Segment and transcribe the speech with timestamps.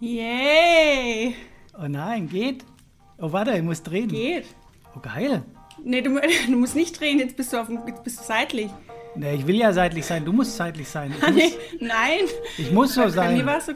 [0.00, 1.34] Yay!
[1.80, 2.64] Oh nein, geht.
[3.18, 4.08] Oh, warte, ich muss drehen.
[4.08, 4.44] Geht.
[4.96, 5.42] Oh, geil.
[5.82, 8.70] Nee, du, du musst nicht drehen, jetzt bist du, auf, dem- jetzt bist du seitlich.
[9.16, 11.12] Nee, ich will ja seitlich sein, du musst seitlich sein.
[11.20, 12.20] Ich nee, muss, nein.
[12.56, 13.46] ich muss so Bei mir sein.
[13.46, 13.74] warst du.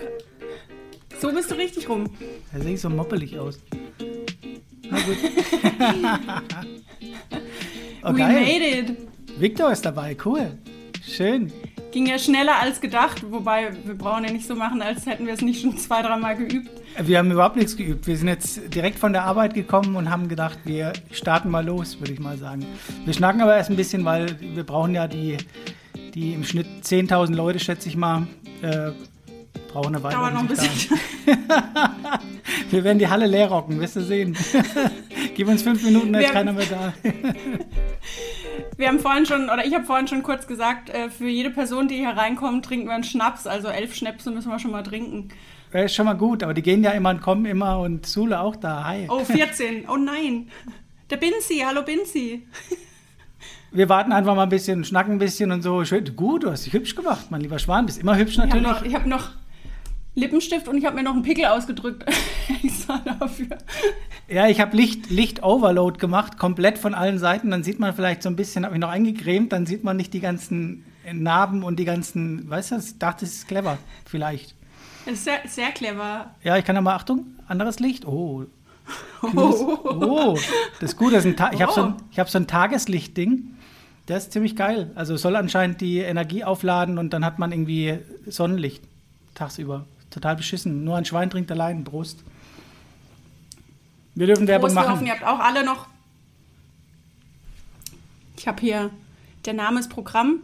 [1.20, 2.08] So bist du richtig rum.
[2.52, 3.58] Da sehe ich so moppelig aus.
[4.90, 5.16] Na gut.
[8.04, 8.40] oh, We geil.
[8.44, 8.96] made it.
[9.38, 10.58] Victor ist dabei, cool.
[11.04, 11.52] Schön.
[11.92, 15.34] Ging ja schneller als gedacht, wobei wir brauchen ja nicht so machen, als hätten wir
[15.34, 16.70] es nicht schon zwei, dreimal geübt.
[16.98, 18.06] Wir haben überhaupt nichts geübt.
[18.06, 22.00] Wir sind jetzt direkt von der Arbeit gekommen und haben gedacht, wir starten mal los,
[22.00, 22.64] würde ich mal sagen.
[23.04, 25.36] Wir schnacken aber erst ein bisschen, weil wir brauchen ja die,
[26.14, 28.26] die im Schnitt 10.000 Leute, schätze ich mal,
[28.62, 28.92] äh,
[29.72, 30.16] brauchen eine Weile.
[30.16, 30.70] Dauert noch ein bisschen.
[32.70, 34.36] Wir werden die Halle leer rocken, wirst du sehen.
[35.34, 36.94] Gib uns fünf Minuten, da ist keiner mehr da.
[38.82, 41.86] Wir haben vorhin schon, oder ich habe vorhin schon kurz gesagt, äh, für jede Person,
[41.86, 43.46] die hier reinkommt, trinken wir einen Schnaps.
[43.46, 45.28] Also elf Schnäpse müssen wir schon mal trinken.
[45.70, 48.40] Das ist schon mal gut, aber die gehen ja immer und kommen immer und Sule
[48.40, 48.82] auch da.
[48.82, 49.06] Hi.
[49.08, 49.88] Oh, 14.
[49.88, 50.48] Oh nein.
[51.10, 51.62] Der Binzi.
[51.64, 52.44] Hallo Binzi.
[53.70, 55.84] Wir warten einfach mal ein bisschen, schnacken ein bisschen und so.
[55.84, 57.86] Schön, gut, du hast dich hübsch gemacht, mein lieber Schwan.
[57.86, 58.68] Bist immer hübsch Ich habe natürlich.
[58.68, 59.30] noch, ich hab noch
[60.14, 62.04] Lippenstift und ich habe mir noch einen Pickel ausgedrückt.
[62.62, 63.56] Extra dafür.
[64.28, 67.50] Ja, ich habe Licht, Licht-Overload gemacht, komplett von allen Seiten.
[67.50, 70.12] Dann sieht man vielleicht so ein bisschen, habe ich noch eingecremt, dann sieht man nicht
[70.12, 74.54] die ganzen Narben und die ganzen, weißt du, ich dachte, das ist clever, vielleicht.
[75.04, 76.34] Das ist sehr, sehr clever.
[76.44, 78.06] Ja, ich kann ja mal, Achtung, anderes Licht.
[78.06, 78.44] Oh,
[79.22, 79.78] Oh.
[79.84, 80.38] oh,
[80.80, 81.12] das ist gut.
[81.12, 82.18] Das ist ich habe so ein, Oh.
[82.18, 83.54] hab so ein Tageslichtding.
[84.06, 84.90] Das ist ziemlich geil.
[84.96, 88.82] Also soll anscheinend die Energie aufladen und dann hat man irgendwie Sonnenlicht
[89.34, 89.86] tagsüber.
[90.12, 90.84] Total beschissen.
[90.84, 91.84] Nur ein Schwein trinkt allein.
[91.84, 92.22] Prost.
[94.14, 94.92] Wir dürfen Werbung Prost, wir machen.
[94.94, 95.86] hoffen, ihr habt auch alle noch.
[98.36, 98.90] Ich habe hier,
[99.46, 100.40] der Name ist Programm.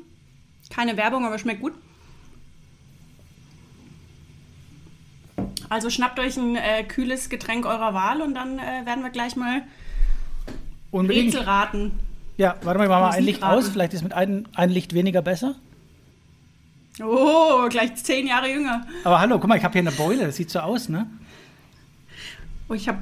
[0.70, 1.74] Keine Werbung, aber schmeckt gut.
[5.68, 9.36] Also schnappt euch ein äh, kühles Getränk eurer Wahl und dann äh, werden wir gleich
[9.36, 9.62] mal
[10.90, 11.34] Unbedingt.
[11.34, 11.92] Rätsel raten.
[12.38, 13.58] Ja, warte mal, ich mach mal ein Licht raten.
[13.58, 13.68] aus.
[13.68, 15.56] Vielleicht ist mit einem ein Licht weniger besser.
[17.02, 18.86] Oh, gleich zehn Jahre jünger.
[19.04, 20.26] Aber hallo, guck mal, ich habe hier eine Beule.
[20.26, 21.06] Das sieht so aus, ne?
[22.68, 22.98] Oh, ich habe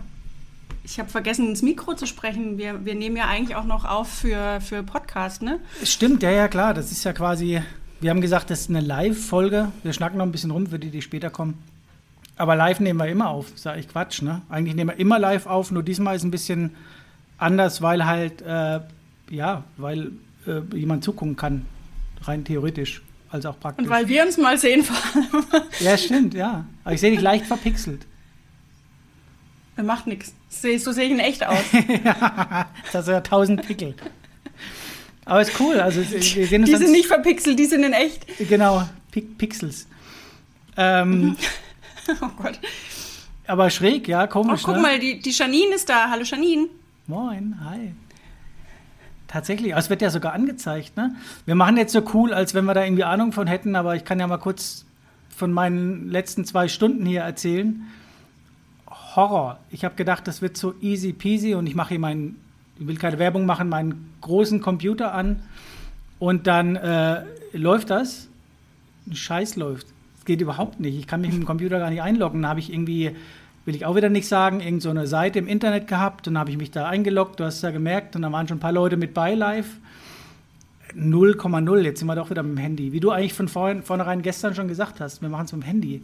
[0.84, 2.58] ich hab vergessen, ins Mikro zu sprechen.
[2.58, 5.58] Wir, wir nehmen ja eigentlich auch noch auf für, für Podcast, ne?
[5.82, 6.74] Stimmt, ja, ja, klar.
[6.74, 7.60] Das ist ja quasi.
[8.00, 9.72] Wir haben gesagt, das ist eine Live-Folge.
[9.82, 11.62] Wir schnacken noch ein bisschen rum für die, die später kommen.
[12.36, 13.46] Aber live nehmen wir immer auf.
[13.64, 14.42] Ja eigentlich Quatsch, ne?
[14.48, 15.70] Eigentlich nehmen wir immer live auf.
[15.70, 16.74] Nur diesmal ist ein bisschen
[17.38, 18.80] anders, weil halt, äh,
[19.30, 20.12] ja, weil
[20.46, 21.64] äh, jemand zugucken kann.
[22.22, 23.02] Rein theoretisch.
[23.30, 23.84] Als auch praktisch.
[23.84, 25.64] Und weil wir uns mal sehen vor allem.
[25.80, 26.64] ja, stimmt, ja.
[26.84, 28.06] Aber ich sehe dich leicht verpixelt.
[29.82, 30.32] Macht nichts.
[30.48, 31.58] So sehe ich in echt aus.
[32.86, 33.94] Das hast du ja tausend Pickel.
[35.26, 35.80] Aber ist cool.
[35.80, 38.24] Also wir sehen uns Die sind nicht verpixelt, die sind in echt.
[38.48, 39.86] Genau, Pi- Pixels.
[40.76, 41.36] Ähm,
[42.22, 42.58] Oh Gott.
[43.48, 44.62] aber schräg, ja, Oh, komisch.
[44.62, 44.80] guck ne?
[44.82, 46.08] mal, die, die Janine ist da.
[46.08, 46.68] Hallo Janine.
[47.08, 47.92] Moin, hi.
[49.28, 51.14] Tatsächlich, aber es wird ja sogar angezeigt, ne?
[51.46, 54.04] Wir machen jetzt so cool, als wenn wir da irgendwie Ahnung von hätten, aber ich
[54.04, 54.84] kann ja mal kurz
[55.28, 57.82] von meinen letzten zwei Stunden hier erzählen.
[58.88, 59.58] Horror.
[59.70, 62.36] Ich habe gedacht, das wird so easy peasy und ich mache hier meinen,
[62.78, 65.42] ich will keine Werbung machen, meinen großen Computer an
[66.18, 68.28] und dann äh, läuft das.
[69.12, 69.86] Scheiß läuft.
[70.18, 70.98] Es geht überhaupt nicht.
[70.98, 72.42] Ich kann mich mit dem Computer gar nicht einloggen.
[72.42, 73.14] Da habe ich irgendwie,
[73.66, 76.56] will ich auch wieder nicht sagen, irgend so Seite im Internet gehabt dann habe ich
[76.56, 77.38] mich da eingeloggt.
[77.38, 79.66] Du hast es ja gemerkt und da waren schon ein paar Leute mit bei live.
[80.94, 81.80] 0,0.
[81.80, 82.92] Jetzt sind wir doch wieder mit dem Handy.
[82.92, 85.66] Wie du eigentlich von vorhin, vornherein gestern schon gesagt hast, wir machen es mit dem
[85.66, 86.02] Handy.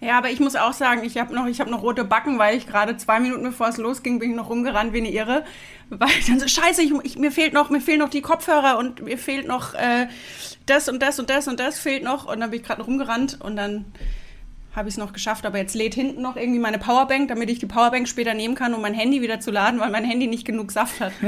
[0.00, 2.66] Ja, aber ich muss auch sagen, ich habe noch, hab noch rote Backen, weil ich
[2.66, 5.44] gerade zwei Minuten bevor es losging, bin ich noch rumgerannt wie eine Irre.
[5.90, 8.78] Weil ich dann so, scheiße, ich, ich, mir, fehlt noch, mir fehlen noch die Kopfhörer
[8.78, 10.08] und mir fehlt noch äh,
[10.66, 12.26] das und das und das und das fehlt noch.
[12.26, 13.84] Und dann bin ich gerade noch rumgerannt und dann
[14.74, 15.46] habe ich es noch geschafft.
[15.46, 18.74] Aber jetzt lädt hinten noch irgendwie meine Powerbank, damit ich die Powerbank später nehmen kann,
[18.74, 21.12] um mein Handy wieder zu laden, weil mein Handy nicht genug Saft hat.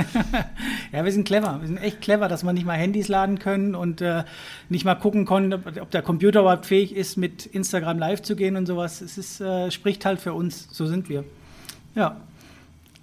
[0.92, 1.58] Ja, wir sind clever.
[1.60, 4.22] Wir sind echt clever, dass wir nicht mal Handys laden können und äh,
[4.68, 8.54] nicht mal gucken können, ob, der Computer überhaupt fähig ist, mit Instagram live zu gehen
[8.56, 9.00] und sowas.
[9.00, 10.68] Es ist, äh, spricht halt für uns.
[10.70, 11.24] So sind wir.
[11.96, 12.20] Ja.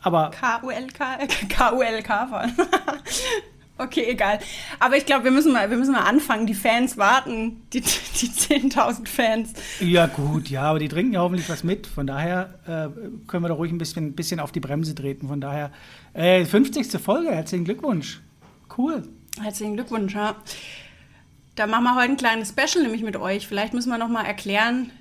[0.02, 2.48] Aber K-U-L-K, K-U-L-K.
[3.81, 4.38] Okay, egal.
[4.80, 6.45] Aber ich glaube, wir müssen mal, wir müssen mal anfangen.
[6.45, 7.88] Die Fans warten, die, die
[8.30, 9.54] 10.000 Fans.
[9.80, 11.88] ja, gut, ja, aber die trinken ja hoffentlich was mit.
[11.88, 15.28] Von daher äh, können wir da ruhig ein bisschen, ein bisschen auf die Bremse treten.
[15.28, 15.72] Von daher,
[16.13, 17.01] äh, 50.
[17.01, 18.22] Folge, herzlichen Glückwunsch.
[18.78, 19.04] Cool.
[19.42, 20.36] Herzlichen Glückwunsch, ja.
[21.56, 23.48] Da machen wir heute ein kleines Special nämlich mit euch.
[23.48, 24.92] Vielleicht müssen wir noch mal erklären,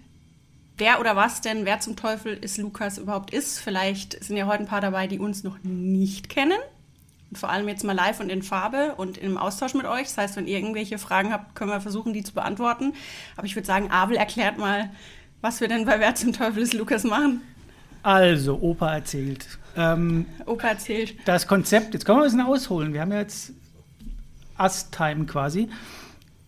[0.79, 3.59] wer oder was denn, wer zum Teufel ist Lukas überhaupt ist.
[3.59, 6.59] Vielleicht sind ja heute ein paar dabei, die uns noch nicht kennen.
[7.33, 10.05] Vor allem jetzt mal live und in Farbe und im Austausch mit euch.
[10.05, 12.93] Das heißt, wenn ihr irgendwelche Fragen habt, können wir versuchen, die zu beantworten.
[13.37, 14.91] Aber ich würde sagen, Abel erklärt mal,
[15.41, 17.41] was wir denn bei Wer zum Teufel ist Lukas machen.
[18.03, 19.47] Also, Opa erzählt.
[19.77, 21.15] Ähm, Opa erzählt.
[21.25, 22.93] das Konzept, jetzt können wir ein bisschen ausholen.
[22.93, 23.53] Wir haben ja jetzt
[24.57, 25.69] Ast-Time quasi.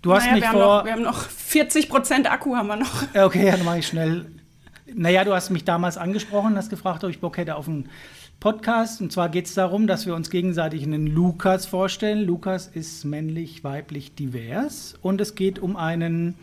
[0.03, 0.79] Du hast naja, mich wir, haben vor.
[0.79, 3.03] noch, wir haben noch 40 Prozent Akku haben wir noch.
[3.15, 4.27] Okay, dann mache ich schnell.
[4.95, 7.89] Naja, du hast mich damals angesprochen, hast gefragt, ob ich Bock hätte auf einen
[8.43, 9.01] Podcast.
[9.01, 12.27] Und zwar geht es darum, dass wir uns gegenseitig einen Lukas vorstellen.
[12.27, 14.97] Lukas ist männlich, weiblich, divers.
[15.01, 16.35] Und es geht um einen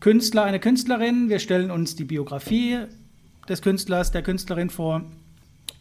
[0.00, 1.30] Künstler, eine Künstlerin.
[1.30, 2.80] Wir stellen uns die Biografie
[3.48, 5.04] des Künstlers, der Künstlerin vor.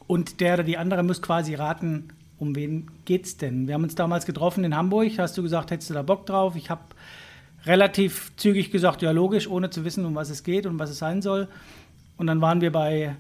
[0.08, 3.68] Und der oder die andere muss quasi raten, um wen geht's denn?
[3.68, 5.20] Wir haben uns damals getroffen in Hamburg.
[5.20, 6.56] Hast du gesagt, hättest du da Bock drauf?
[6.56, 6.84] Ich habe
[7.66, 11.00] relativ zügig gesagt, ja logisch, ohne zu wissen, um was es geht und was es
[11.00, 11.50] sein soll.
[12.16, 13.18] Und dann waren wir bei,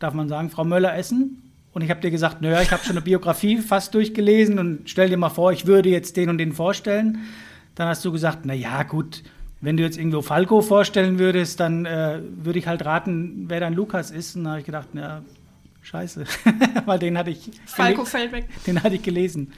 [0.00, 1.42] darf man sagen, Frau Möller essen.
[1.74, 5.10] Und ich habe dir gesagt, naja, ich habe schon eine Biografie fast durchgelesen und stell
[5.10, 7.18] dir mal vor, ich würde jetzt den und den vorstellen.
[7.74, 9.24] Dann hast du gesagt, naja, gut,
[9.60, 13.74] wenn du jetzt irgendwo Falco vorstellen würdest, dann äh, würde ich halt raten, wer dein
[13.74, 14.36] Lukas ist.
[14.36, 15.22] Und dann habe ich gedacht, na,
[15.82, 16.24] scheiße,
[16.86, 18.46] weil den hatte ich, Falco fällt weg.
[18.66, 19.52] den hatte ich gelesen,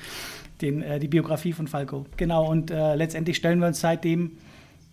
[0.63, 2.07] den, äh, die Biografie von Falco.
[2.17, 4.33] Genau, und äh, letztendlich stellen wir uns seitdem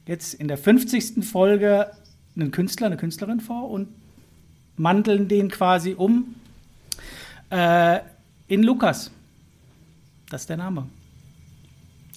[0.06, 1.24] jetzt in der 50.
[1.26, 1.92] Folge
[2.36, 3.88] einen Künstler, eine Künstlerin vor und
[4.76, 6.36] manteln den quasi um
[7.54, 8.00] äh,
[8.48, 9.12] in Lukas.
[10.30, 10.88] Das ist der Name.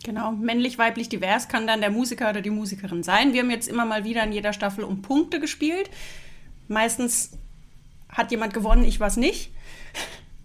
[0.05, 3.33] Genau, männlich, weiblich, divers kann dann der Musiker oder die Musikerin sein.
[3.33, 5.91] Wir haben jetzt immer mal wieder in jeder Staffel um Punkte gespielt.
[6.69, 7.33] Meistens
[8.09, 9.51] hat jemand gewonnen, ich was nicht.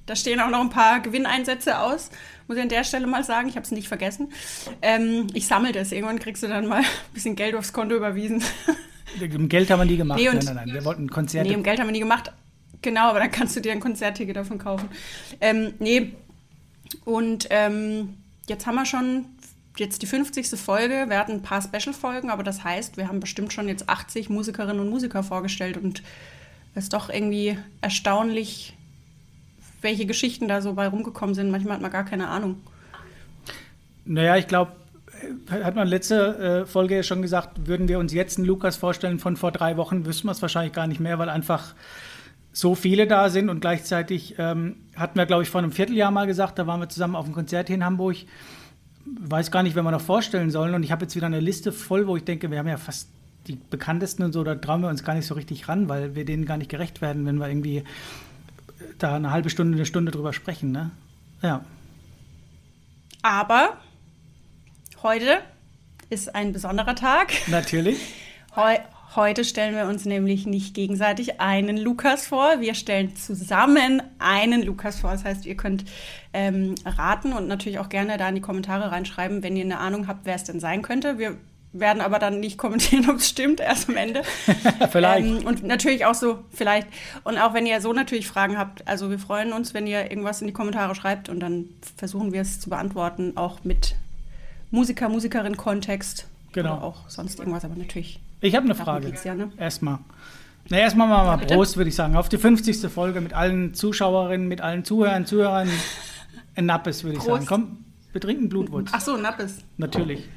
[0.07, 2.09] Da stehen auch noch ein paar Gewinneinsätze aus,
[2.47, 3.47] muss ich an der Stelle mal sagen.
[3.49, 4.33] Ich habe es nicht vergessen.
[4.81, 5.91] Ähm, ich sammle das.
[5.91, 8.43] Irgendwann kriegst du dann mal ein bisschen Geld aufs Konto überwiesen.
[9.35, 10.19] Um Geld haben wir nie gemacht.
[10.19, 10.73] Nee, und- nein, nein, nein.
[10.73, 11.47] Wir wollten Konzerte.
[11.49, 12.31] Nee, um Geld haben wir nie gemacht.
[12.81, 14.89] Genau, aber dann kannst du dir ein Konzertticket davon kaufen.
[15.39, 16.13] Ähm, nee,
[17.05, 18.17] und ähm,
[18.47, 19.25] jetzt haben wir schon
[19.77, 20.47] jetzt die 50.
[20.59, 21.05] Folge.
[21.07, 24.79] Wir hatten ein paar Special-Folgen, aber das heißt, wir haben bestimmt schon jetzt 80 Musikerinnen
[24.79, 26.03] und Musiker vorgestellt und
[26.75, 28.73] es ist doch irgendwie erstaunlich,
[29.81, 31.51] welche Geschichten da so bei rumgekommen sind.
[31.51, 32.61] Manchmal hat man gar keine Ahnung.
[34.05, 34.71] Naja, ich glaube,
[35.49, 39.19] hat man letzte äh, Folge ja schon gesagt, würden wir uns jetzt einen Lukas vorstellen
[39.19, 41.75] von vor drei Wochen, wüssten wir es wahrscheinlich gar nicht mehr, weil einfach
[42.53, 46.27] so viele da sind und gleichzeitig ähm, hatten wir, glaube ich, vor einem Vierteljahr mal
[46.27, 48.17] gesagt, da waren wir zusammen auf einem Konzert hier in Hamburg.
[49.05, 50.75] Weiß gar nicht, wer wir noch vorstellen sollen.
[50.75, 53.09] Und ich habe jetzt wieder eine Liste voll, wo ich denke, wir haben ja fast
[53.47, 56.25] die bekanntesten und so, da trauen wir uns gar nicht so richtig ran, weil wir
[56.25, 57.83] denen gar nicht gerecht werden, wenn wir irgendwie
[58.99, 60.71] da eine halbe Stunde, eine Stunde drüber sprechen.
[60.71, 60.91] Ne?
[61.41, 61.65] Ja.
[63.23, 63.77] Aber
[65.01, 65.39] heute
[66.09, 67.31] ist ein besonderer Tag.
[67.47, 67.99] Natürlich.
[68.55, 68.77] Heu
[69.15, 74.99] heute stellen wir uns nämlich nicht gegenseitig einen Lukas vor, wir stellen zusammen einen Lukas
[74.99, 75.11] vor.
[75.11, 75.85] Das heißt, ihr könnt
[76.33, 80.07] ähm, raten und natürlich auch gerne da in die Kommentare reinschreiben, wenn ihr eine Ahnung
[80.07, 81.17] habt, wer es denn sein könnte.
[81.17, 81.37] Wir
[81.73, 84.23] werden aber dann nicht kommentieren, ob es stimmt, erst am Ende.
[84.91, 85.27] Vielleicht.
[85.27, 86.87] Ähm, und natürlich auch so, vielleicht.
[87.23, 90.41] Und auch wenn ihr so natürlich Fragen habt, also wir freuen uns, wenn ihr irgendwas
[90.41, 93.95] in die Kommentare schreibt und dann versuchen wir es zu beantworten, auch mit
[94.69, 96.27] Musiker, Musikerin, Kontext.
[96.51, 96.75] Genau.
[96.77, 98.19] Oder auch sonst irgendwas, aber natürlich.
[98.41, 99.13] Ich habe eine Frage.
[99.23, 99.51] ja, ne?
[99.57, 99.99] Erstmal.
[100.69, 101.53] Na, erstmal mal, mal bitte?
[101.55, 102.15] Prost, würde ich sagen.
[102.15, 102.91] Auf die 50.
[102.91, 105.69] Folge mit allen Zuschauerinnen, mit allen Zuhörern, Zuhörern.
[106.55, 107.45] Ein Nappes, würde ich Prost.
[107.45, 107.45] sagen.
[107.47, 108.89] Komm, wir trinken Blutwurz.
[108.91, 109.59] Ach so, Nappes.
[109.77, 110.27] Natürlich.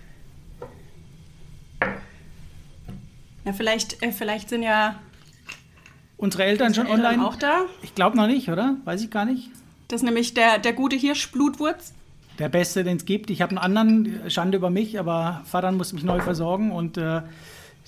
[3.45, 4.97] Ja, vielleicht, äh, vielleicht sind ja
[6.17, 7.27] Unsere Eltern schon Eltern online?
[7.27, 7.63] auch da.
[7.83, 8.77] Ich glaube noch nicht, oder?
[8.85, 9.51] Weiß ich gar nicht.
[9.89, 11.93] Das ist nämlich der, der gute Hirsch, Blutwurz.
[12.39, 13.31] Der Beste, den es gibt.
[13.31, 17.21] Ich habe einen anderen, Schande über mich, aber Vater muss mich neu versorgen und äh,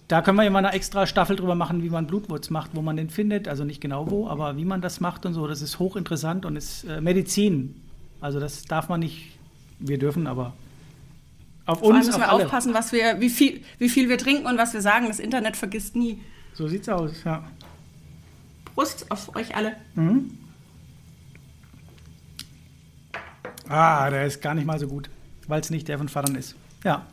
[0.08, 2.96] da können wir immer eine extra Staffel drüber machen, wie man Blutwurz macht, wo man
[2.96, 3.48] den findet.
[3.48, 5.46] Also nicht genau wo, aber wie man das macht und so.
[5.46, 7.80] Das ist hochinteressant und ist äh, Medizin.
[8.20, 9.36] Also das darf man nicht,
[9.78, 10.54] wir dürfen, aber
[11.66, 12.44] auf Vor uns, müssen auf wir alle.
[12.44, 15.08] aufpassen, was wir, wie, viel, wie viel wir trinken und was wir sagen.
[15.08, 16.20] Das Internet vergisst nie.
[16.54, 17.42] So sieht's aus, ja.
[18.74, 19.74] Prost auf euch alle.
[19.94, 20.30] Mhm.
[23.68, 25.10] Ah, der ist gar nicht mal so gut,
[25.48, 26.54] weil es nicht der von Vatern ist.
[26.84, 27.04] Ja.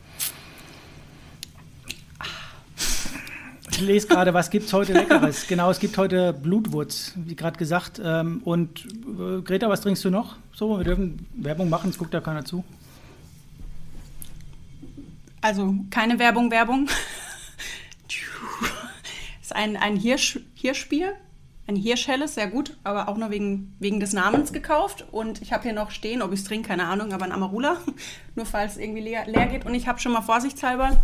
[3.76, 5.48] Ich lese gerade, was gibt es heute Leckeres?
[5.48, 8.00] genau, es gibt heute Blutwurz, wie gerade gesagt.
[8.02, 10.36] Ähm, und äh, Greta, was trinkst du noch?
[10.52, 12.62] So, wir dürfen Werbung machen, es guckt da keiner zu.
[15.40, 16.88] Also keine Werbung, Werbung.
[19.42, 21.14] Ist ein, ein Hirsch, Hirschbier.
[21.66, 25.04] Ein Hirschhelles, sehr gut, aber auch nur wegen, wegen des Namens gekauft.
[25.10, 27.78] Und ich habe hier noch stehen, ob ich es trinke, keine Ahnung, aber ein Amarula.
[28.36, 29.66] Nur falls es irgendwie leer, leer geht.
[29.66, 30.96] Und ich habe schon mal vorsichtshalber.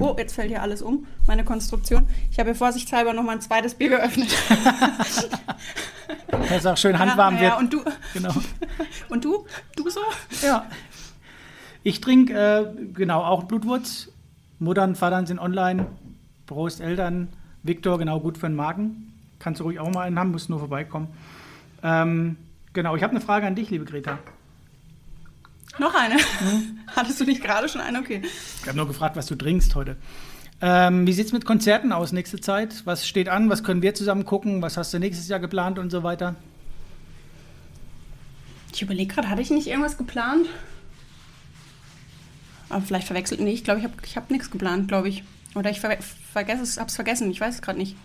[0.00, 2.06] Oh, jetzt fällt hier alles um, meine Konstruktion.
[2.30, 4.34] Ich habe hier vorsichtshalber noch mal ein zweites Bier geöffnet.
[6.30, 7.60] Das ist auch schön handwarm ja, ja, wird.
[7.60, 7.84] und du?
[8.14, 8.34] Genau.
[9.08, 9.46] Und du?
[9.76, 10.00] Du so?
[10.42, 10.66] Ja.
[11.82, 14.08] Ich trinke, äh, genau, auch Blutwurz.
[14.58, 15.86] Muttern, Vatern sind online.
[16.46, 17.28] Prost, Eltern.
[17.62, 19.12] Victor, genau, gut für den Magen.
[19.38, 21.08] Kannst du ruhig auch mal einen haben, musst nur vorbeikommen.
[21.82, 22.36] Ähm,
[22.72, 24.18] genau, ich habe eine Frage an dich, liebe Greta.
[25.78, 26.16] Noch eine?
[26.16, 26.80] Mhm.
[26.96, 28.00] Hattest du nicht gerade schon eine?
[28.00, 28.22] Okay.
[28.62, 29.96] Ich habe nur gefragt, was du trinkst heute.
[30.62, 32.82] Ähm, wie sieht es mit Konzerten aus nächste Zeit?
[32.84, 33.48] Was steht an?
[33.48, 34.60] Was können wir zusammen gucken?
[34.60, 36.34] Was hast du nächstes Jahr geplant und so weiter?
[38.72, 40.46] Ich überlege gerade, hatte ich nicht irgendwas geplant?
[42.68, 43.40] Aber vielleicht verwechselt.
[43.40, 45.24] Nee, ich glaube, ich habe ich hab nichts geplant, glaube ich.
[45.54, 45.96] Oder ich ver
[46.32, 47.30] vergesse es, habe es vergessen.
[47.30, 47.96] Ich weiß es gerade nicht.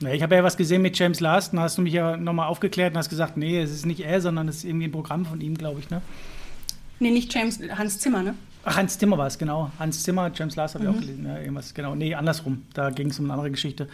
[0.00, 1.54] Ja, ich habe ja was gesehen mit James Last.
[1.54, 4.20] Da hast du mich ja nochmal aufgeklärt und hast gesagt, nee, es ist nicht er,
[4.20, 6.02] sondern es ist irgendwie ein Programm von ihm, glaube ich, ne?
[7.00, 8.34] Nee, nicht James, Hans Zimmer, ne?
[8.64, 9.70] Ach, Hans Zimmer war es, genau.
[9.78, 11.00] Hans Zimmer, James Last habe ich auch mhm.
[11.00, 11.26] gelesen.
[11.26, 11.94] Ja, irgendwas, genau.
[11.94, 12.62] Nee, andersrum.
[12.74, 13.88] Da ging es um eine andere Geschichte.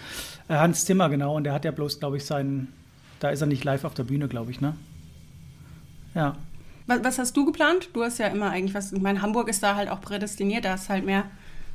[0.48, 1.36] Äh, Hans Zimmer, genau.
[1.36, 2.72] Und der hat ja bloß, glaube ich, seinen.
[3.20, 4.74] Da ist er nicht live auf der Bühne, glaube ich, ne?
[6.14, 6.36] Ja.
[6.86, 7.90] Was, was, hast du geplant?
[7.92, 8.92] Du hast ja immer eigentlich was.
[8.92, 11.24] Ich meine, Hamburg ist da halt auch prädestiniert, da ist halt mehr.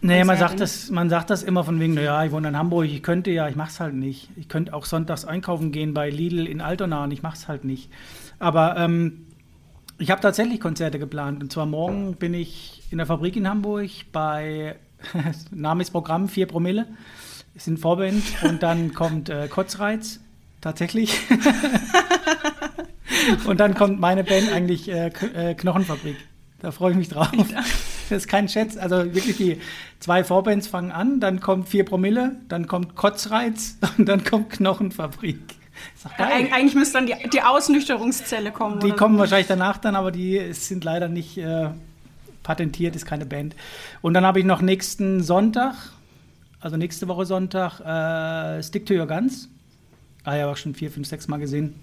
[0.03, 2.85] Nee, man sagt, das, man sagt das immer von wegen, naja, ich wohne in Hamburg,
[2.85, 4.29] ich könnte ja, ich mach's halt nicht.
[4.35, 7.89] Ich könnte auch sonntags einkaufen gehen bei Lidl in Altona und ich mach's halt nicht.
[8.39, 9.27] Aber ähm,
[10.01, 11.43] ich habe tatsächlich Konzerte geplant.
[11.43, 14.75] Und zwar morgen bin ich in der Fabrik in Hamburg bei
[15.51, 16.87] Name ist Programm 4 Promille.
[17.53, 20.19] Ist ein Vorband und dann kommt äh, Kotzreiz,
[20.59, 21.19] tatsächlich.
[23.45, 26.15] und dann kommt meine Band eigentlich äh, äh, Knochenfabrik.
[26.59, 27.31] Da freue ich mich drauf.
[28.09, 28.77] Das ist kein Schätz.
[28.77, 29.59] Also wirklich die
[29.99, 35.39] zwei Vorbands fangen an, dann kommt 4 Promille, dann kommt Kotzreiz und dann kommt Knochenfabrik.
[36.17, 38.79] Ja, eigentlich müsste dann die, die Ausnüchterungszelle kommen.
[38.79, 39.21] Die kommen so.
[39.21, 41.69] wahrscheinlich danach dann, aber die sind leider nicht äh,
[42.43, 43.55] patentiert, ist keine Band.
[44.01, 45.75] Und dann habe ich noch nächsten Sonntag,
[46.59, 49.49] also nächste Woche Sonntag, äh, Stick to Your Guns.
[50.23, 51.75] Ah ja, auch schon vier, fünf, sechs Mal gesehen.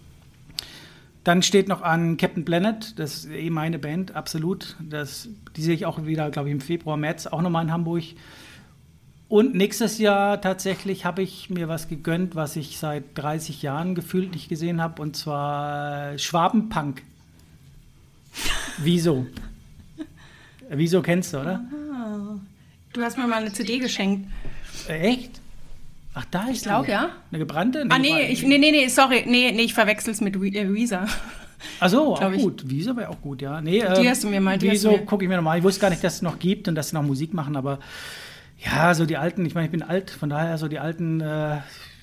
[1.24, 4.76] Dann steht noch an Captain Planet, das ist eh meine Band, absolut.
[4.80, 8.04] Das, die sehe ich auch wieder, glaube ich, im Februar, März, auch nochmal in Hamburg.
[9.28, 14.32] Und nächstes Jahr tatsächlich habe ich mir was gegönnt, was ich seit 30 Jahren gefühlt
[14.32, 17.02] nicht gesehen habe, und zwar Schwabenpunk.
[18.78, 19.26] Wieso?
[20.70, 21.60] Wieso kennst du, oder?
[21.92, 22.38] Ah,
[22.92, 24.30] du hast mir mal eine CD geschenkt.
[24.86, 25.40] Echt?
[26.14, 27.10] Ach, da ist Ich glaube, ja.
[27.30, 27.82] Eine gebrannte?
[27.82, 29.24] Eine ah, nee, ich, nee, nee, nee, sorry.
[29.26, 31.06] Nee, nee ich verwechsel es mit äh, Weezer.
[31.80, 32.42] Ach so, auch ich.
[32.42, 32.62] gut.
[32.66, 33.60] Wieso wäre auch gut, ja.
[33.60, 34.60] Nee, die ähm, hast du mir mal.
[34.60, 35.58] Wieso gucke ich mir nochmal.
[35.58, 37.78] Ich wusste gar nicht, dass es noch gibt und dass sie noch Musik machen, aber
[38.58, 41.58] ja, so die alten, ich meine, ich bin alt, von daher so die alten äh,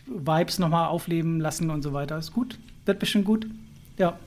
[0.06, 2.18] Vibes nochmal aufleben lassen und so weiter.
[2.18, 2.58] Ist gut.
[2.86, 3.48] Wird bestimmt gut.
[3.98, 4.18] Ja.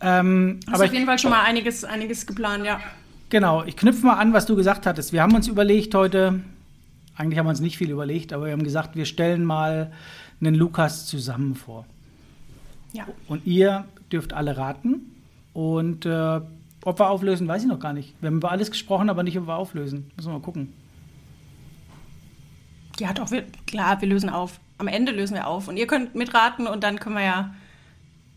[0.00, 2.80] Ähm, Hast aber auf jeden Fall schon mal einiges, einiges geplant, ja.
[3.30, 5.12] Genau, ich knüpfe mal an, was du gesagt hattest.
[5.12, 6.40] Wir haben uns überlegt heute,
[7.16, 9.92] eigentlich haben wir uns nicht viel überlegt, aber wir haben gesagt, wir stellen mal
[10.40, 11.86] einen Lukas zusammen vor.
[12.92, 13.06] Ja.
[13.28, 15.12] Und ihr dürft alle raten.
[15.52, 16.40] Und äh,
[16.84, 18.14] ob wir auflösen, weiß ich noch gar nicht.
[18.20, 20.10] Wir haben über alles gesprochen, aber nicht über auflösen.
[20.16, 20.72] Müssen wir mal gucken.
[22.98, 24.60] Ja, doch, wir, klar, wir lösen auf.
[24.78, 25.66] Am Ende lösen wir auf.
[25.66, 27.54] Und ihr könnt mitraten und dann können wir ja,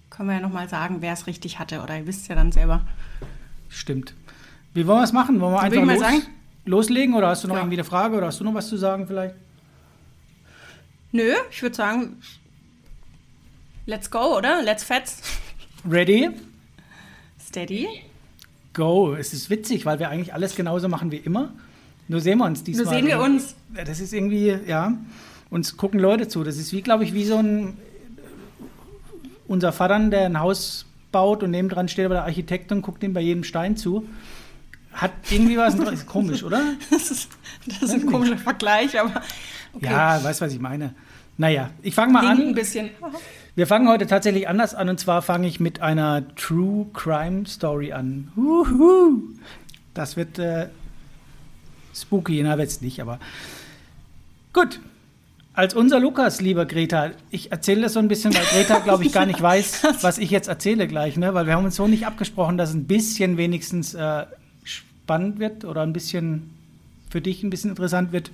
[0.10, 1.82] können wir ja nochmal sagen, wer es richtig hatte.
[1.82, 2.82] Oder ihr wisst ja dann selber.
[3.68, 4.14] Stimmt.
[4.74, 5.42] Wie wollen wir es machen?
[5.42, 6.22] Wollen wir einfach los, sagen,
[6.66, 7.16] loslegen?
[7.16, 7.62] Oder hast du noch ja.
[7.62, 8.16] irgendwie eine Frage?
[8.16, 9.36] Oder hast du noch was zu sagen vielleicht?
[11.12, 12.22] Nö, ich würde sagen,
[13.86, 14.62] let's go, oder?
[14.62, 15.22] Let's fetz.
[15.86, 16.30] Ready?
[17.40, 17.88] Steady
[18.78, 19.14] go.
[19.14, 21.52] Es ist witzig, weil wir eigentlich alles genauso machen wie immer.
[22.08, 22.86] Nur sehen wir uns diesmal.
[22.86, 23.56] Nur sehen wir uns.
[23.86, 24.94] Das ist irgendwie, ja,
[25.50, 26.46] uns gucken Leute zu.
[26.46, 27.78] Das ist wie, glaube ich, wie so ein
[29.48, 33.14] unser Vater, der ein Haus baut und nebendran steht aber der Architekt und guckt ihm
[33.14, 34.08] bei jedem Stein zu.
[34.94, 36.62] Hat irgendwie was ist komisch, oder?
[36.90, 37.30] Das ist,
[37.66, 39.22] das ist ein komischer Vergleich, aber.
[39.74, 39.86] Okay.
[39.86, 40.96] Ja, weißt du, was ich meine.
[41.38, 42.48] Naja, ich fange mal Klingt an.
[42.48, 42.90] ein bisschen.
[43.58, 47.92] Wir fangen heute tatsächlich anders an und zwar fange ich mit einer True Crime Story
[47.92, 48.32] an.
[48.38, 49.34] Uhu.
[49.96, 50.68] Das wird äh,
[51.92, 53.18] spooky, na wird's nicht, aber
[54.54, 54.80] gut.
[55.56, 59.12] Als unser Lukas, lieber Greta, ich erzähle das so ein bisschen, weil Greta, glaube ich,
[59.12, 61.34] gar nicht weiß, was ich jetzt erzähle gleich, ne?
[61.34, 64.28] Weil wir haben uns so nicht abgesprochen, dass es ein bisschen wenigstens äh,
[64.66, 66.52] spannend wird oder ein bisschen
[67.10, 68.30] für dich ein bisschen interessant wird.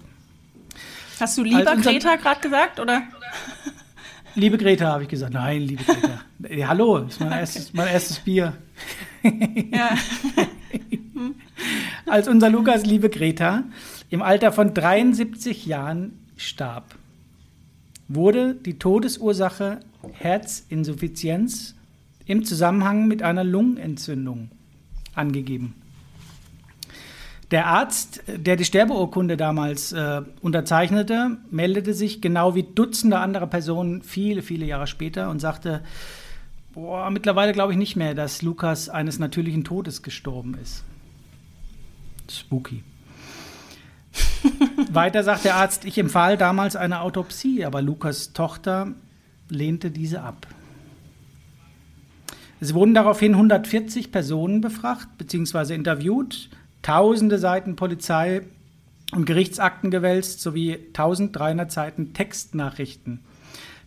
[1.18, 3.04] Hast du lieber Greta gerade gesagt, oder?
[4.36, 5.34] Liebe Greta, habe ich gesagt.
[5.34, 6.22] Nein, liebe Greta.
[6.50, 8.58] Ja, hallo, das ist mein erstes, mein erstes Bier.
[9.72, 9.96] Ja.
[12.06, 13.64] Als unser Lukas, liebe Greta,
[14.10, 16.96] im Alter von 73 Jahren starb,
[18.10, 19.80] wurde die Todesursache
[20.12, 21.76] Herzinsuffizienz
[22.26, 24.50] im Zusammenhang mit einer Lungenentzündung
[25.16, 25.76] angegeben.
[27.54, 34.02] Der Arzt, der die Sterbeurkunde damals äh, unterzeichnete, meldete sich genau wie Dutzende anderer Personen
[34.02, 35.84] viele, viele Jahre später und sagte,
[36.74, 40.84] boah, mittlerweile glaube ich nicht mehr, dass Lukas eines natürlichen Todes gestorben ist.
[42.28, 42.84] Spooky.
[44.92, 48.94] Weiter sagt der Arzt, ich empfahl damals eine Autopsie, aber Lukas Tochter
[49.48, 50.48] lehnte diese ab.
[52.60, 55.76] Es wurden daraufhin 140 Personen befragt bzw.
[55.76, 56.50] interviewt,
[56.84, 58.44] tausende Seiten Polizei
[59.12, 63.22] und Gerichtsakten gewälzt sowie 1300 Seiten Textnachrichten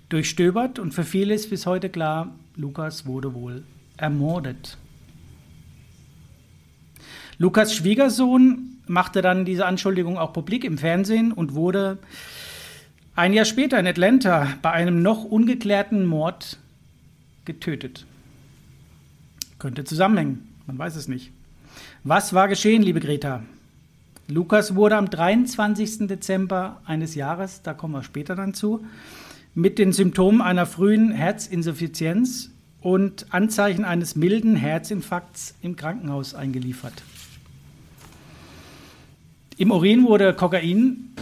[0.09, 3.65] durchstöbert und für viele ist bis heute klar, Lukas wurde wohl
[3.97, 4.79] ermordet.
[7.39, 11.99] Lukas Schwiegersohn machte dann diese Anschuldigung auch publik im Fernsehen und wurde
[13.15, 16.59] ein Jahr später in Atlanta bei einem noch ungeklärten Mord
[17.45, 18.07] getötet.
[19.59, 21.33] Könnte zusammenhängen, man weiß es nicht.
[22.05, 23.43] Was war geschehen, liebe Greta?
[24.29, 26.09] Lukas wurde am 23.
[26.09, 28.85] Dezember eines Jahres, da kommen wir später dann zu,
[29.55, 37.03] mit den Symptomen einer frühen Herzinsuffizienz und Anzeichen eines milden Herzinfarkts im Krankenhaus eingeliefert.
[39.57, 41.15] Im Urin wurde Kokain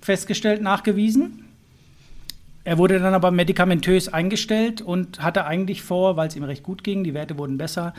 [0.00, 1.44] festgestellt, nachgewiesen.
[2.64, 6.84] Er wurde dann aber medikamentös eingestellt und hatte eigentlich vor, weil es ihm recht gut
[6.84, 7.92] ging, die Werte wurden besser,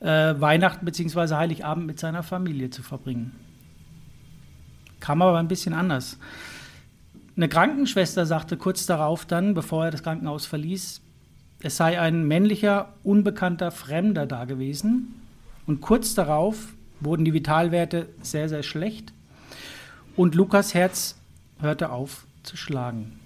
[0.00, 1.34] äh, Weihnachten bzw.
[1.34, 3.32] Heiligabend mit seiner Familie zu verbringen.
[4.98, 6.18] Kam aber ein bisschen anders.
[7.36, 11.00] Eine Krankenschwester sagte kurz darauf dann, bevor er das Krankenhaus verließ,
[11.62, 15.14] es sei ein männlicher, unbekannter Fremder da gewesen.
[15.66, 19.12] Und kurz darauf wurden die Vitalwerte sehr, sehr schlecht
[20.16, 21.16] und Lukas Herz
[21.60, 23.18] hörte auf zu schlagen.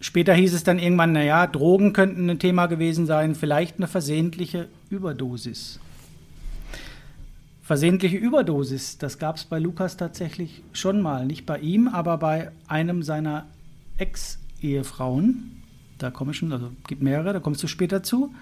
[0.00, 4.68] Später hieß es dann irgendwann, naja, Drogen könnten ein Thema gewesen sein, vielleicht eine versehentliche
[4.88, 5.78] Überdosis.
[7.62, 11.26] Versehentliche Überdosis, das gab es bei Lukas tatsächlich schon mal.
[11.26, 13.46] Nicht bei ihm, aber bei einem seiner
[13.98, 15.62] Ex-Ehefrauen.
[15.98, 18.34] Da komme ich schon, also gibt mehrere, da kommst du später zu.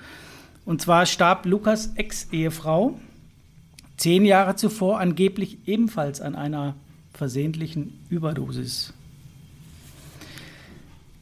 [0.65, 2.99] Und zwar starb Lukas Ex-Ehefrau
[3.99, 6.77] zehn Jahre zuvor angeblich ebenfalls an einer
[7.13, 8.95] versehentlichen Überdosis.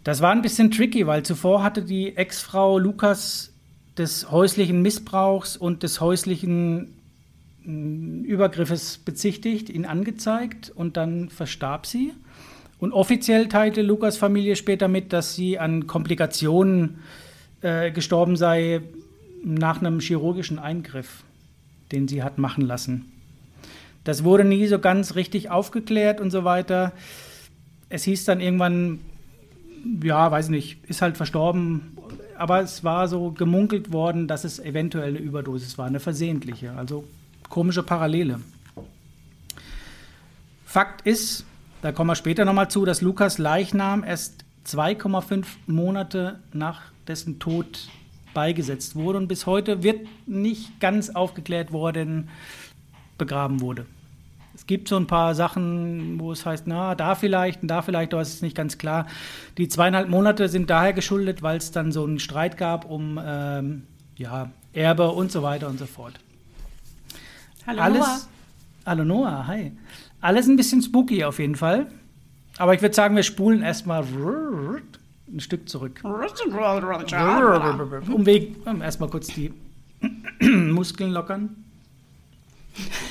[0.06, 3.52] Das war ein bisschen tricky, weil zuvor hatte die Ex-Frau Lukas
[3.98, 6.94] des häuslichen Missbrauchs und des häuslichen
[7.64, 12.12] mm, Übergriffes bezichtigt, ihn angezeigt und dann verstarb sie.
[12.78, 16.98] Und offiziell teilte Lukas Familie später mit, dass sie an Komplikationen
[17.62, 18.82] äh, gestorben sei
[19.42, 21.24] nach einem chirurgischen Eingriff
[21.90, 23.10] den sie hat machen lassen.
[24.04, 26.92] Das wurde nie so ganz richtig aufgeklärt und so weiter.
[27.88, 29.00] Es hieß dann irgendwann,
[30.02, 31.96] ja, weiß nicht, ist halt verstorben.
[32.38, 36.72] Aber es war so gemunkelt worden, dass es eventuell eine Überdosis war, eine versehentliche.
[36.72, 37.04] Also
[37.48, 38.40] komische Parallele.
[40.64, 41.44] Fakt ist,
[41.82, 47.88] da kommen wir später nochmal zu, dass Lukas Leichnam erst 2,5 Monate nach dessen Tod
[48.34, 52.28] beigesetzt wurde und bis heute wird nicht ganz aufgeklärt worden,
[53.16, 53.86] begraben wurde.
[54.56, 58.14] Es gibt so ein paar Sachen, wo es heißt, na, da vielleicht und da vielleicht,
[58.14, 59.06] aber es ist nicht ganz klar.
[59.58, 63.82] Die zweieinhalb Monate sind daher geschuldet, weil es dann so einen Streit gab um ähm,
[64.16, 66.14] ja, Erbe und so weiter und so fort.
[67.66, 68.20] Hallo Alles, Noah.
[68.86, 69.72] Hallo Noah, hi.
[70.22, 71.88] Alles ein bisschen spooky auf jeden Fall.
[72.56, 76.00] Aber ich würde sagen, wir spulen erstmal ein Stück zurück.
[78.10, 79.52] Umweg, erstmal kurz die
[80.40, 81.56] Muskeln lockern.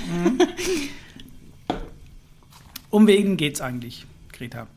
[0.06, 0.38] Mhm.
[2.96, 4.68] Um wen geht's eigentlich, Greta?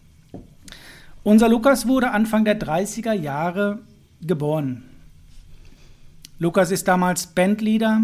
[1.22, 3.78] Unser Lukas wurde Anfang der 30er Jahre
[4.20, 4.82] geboren.
[6.40, 8.00] Lukas ist damals Bandleader,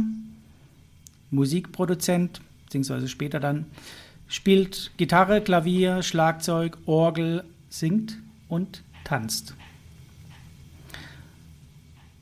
[1.33, 3.67] Musikproduzent, beziehungsweise später dann,
[4.29, 8.17] spielt Gitarre, Klavier, Schlagzeug, Orgel, singt
[8.49, 9.57] und tanzt.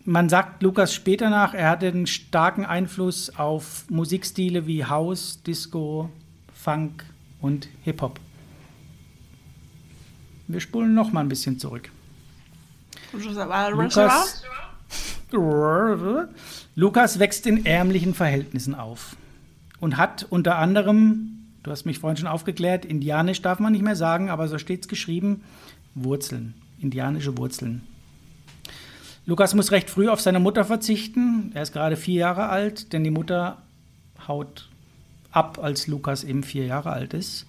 [0.07, 6.09] Man sagt Lukas später nach, er hatte einen starken Einfluss auf Musikstile wie House, Disco,
[6.55, 7.05] Funk
[7.43, 8.19] und Hip-Hop.
[10.49, 11.91] Wir spulen noch mal ein bisschen zurück.
[13.71, 14.43] Lukas,
[16.75, 19.17] Lukas wächst in ärmlichen Verhältnissen auf
[19.81, 23.97] und hat unter anderem, du hast mich vorhin schon aufgeklärt, indianisch darf man nicht mehr
[23.97, 25.43] sagen, aber so steht es geschrieben,
[25.95, 27.83] Wurzeln indianische Wurzeln.
[29.25, 31.53] Lukas muss recht früh auf seine Mutter verzichten.
[31.55, 33.63] Er ist gerade vier Jahre alt, denn die Mutter
[34.27, 34.69] haut
[35.33, 37.47] ab, als Lukas eben vier Jahre alt ist.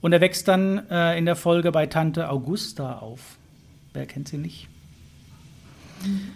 [0.00, 3.36] Und er wächst dann äh, in der Folge bei Tante Augusta auf.
[3.92, 4.68] Wer kennt sie nicht?
[6.04, 6.30] Mhm.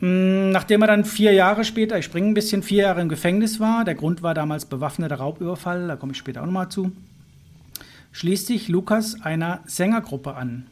[0.00, 3.84] Nachdem er dann vier Jahre später, ich springe ein bisschen, vier Jahre im Gefängnis war,
[3.84, 6.92] der Grund war damals bewaffneter Raubüberfall, da komme ich später auch nochmal zu,
[8.12, 10.68] schließt sich Lukas einer Sängergruppe an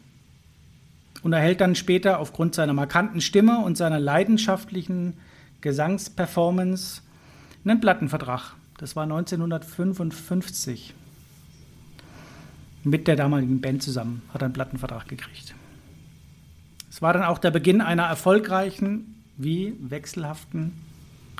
[1.25, 5.15] und erhält dann später aufgrund seiner markanten Stimme und seiner leidenschaftlichen
[5.61, 7.03] Gesangsperformance
[7.65, 8.56] einen Plattenvertrag.
[8.79, 10.95] Das war 1955.
[12.85, 15.55] mit der damaligen Band zusammen, hat einen Plattenvertrag gekriegt.
[16.91, 20.73] Es war dann auch der Beginn einer erfolgreichen wie wechselhaften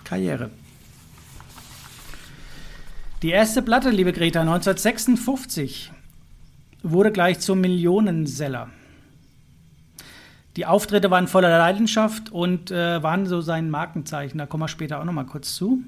[0.05, 0.51] Karriere.
[3.23, 5.93] Die erste Platte, liebe Greta, 1956,
[6.83, 8.71] wurde gleich zum Millionenseller.
[10.57, 14.39] Die Auftritte waren voller Leidenschaft und äh, waren so sein Markenzeichen.
[14.39, 15.83] Da kommen wir später auch noch mal kurz zu.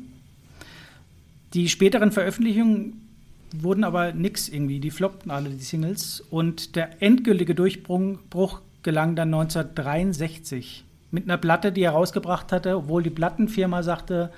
[1.55, 3.09] Die späteren Veröffentlichungen
[3.53, 4.81] wurden aber nix irgendwie.
[4.81, 6.21] Die floppten alle, die Singles.
[6.31, 13.03] Und der endgültige Durchbruch gelang dann 1963 mit einer Platte, die er rausgebracht hatte, obwohl
[13.03, 14.31] die Plattenfirma sagte,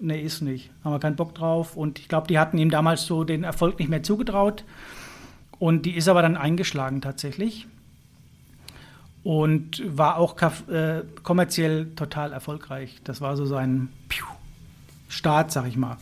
[0.00, 1.76] nee, ist nicht, haben wir keinen Bock drauf.
[1.76, 4.64] Und ich glaube, die hatten ihm damals so den Erfolg nicht mehr zugetraut.
[5.58, 7.66] Und die ist aber dann eingeschlagen tatsächlich.
[9.22, 13.00] Und war auch äh, kommerziell total erfolgreich.
[13.04, 13.88] Das war so sein
[15.08, 15.96] Start, sag ich mal.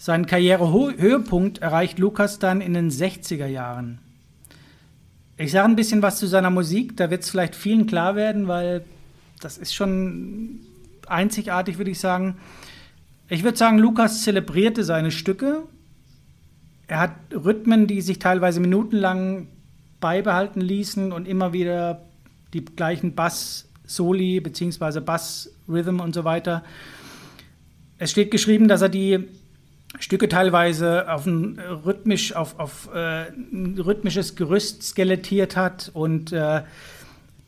[0.00, 3.98] Seinen Karrierehöhepunkt erreicht Lukas dann in den 60er Jahren.
[5.36, 8.46] Ich sage ein bisschen was zu seiner Musik, da wird es vielleicht vielen klar werden,
[8.46, 8.84] weil
[9.40, 10.60] das ist schon
[11.08, 12.36] einzigartig, würde ich sagen.
[13.28, 15.64] Ich würde sagen, Lukas zelebrierte seine Stücke.
[16.86, 19.48] Er hat Rhythmen, die sich teilweise minutenlang
[20.00, 22.02] beibehalten ließen und immer wieder
[22.52, 25.00] die gleichen Bass-Soli bzw.
[25.00, 26.64] Bass-Rhythm und so weiter.
[27.98, 29.28] Es steht geschrieben, dass er die
[29.98, 36.62] Stücke teilweise auf ein rhythmisch auf, auf äh, ein rhythmisches Gerüst skelettiert hat und äh,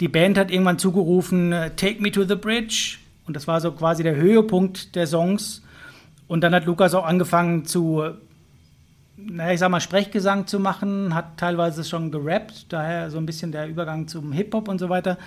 [0.01, 3.73] die Band hat irgendwann zugerufen äh, Take Me to the Bridge und das war so
[3.73, 5.63] quasi der Höhepunkt der Songs
[6.27, 8.03] und dann hat Lukas auch angefangen zu
[9.23, 13.53] naja, ich sag mal, Sprechgesang zu machen, hat teilweise schon gerappt, daher so ein bisschen
[13.53, 15.19] der Übergang zum Hip-Hop und so weiter.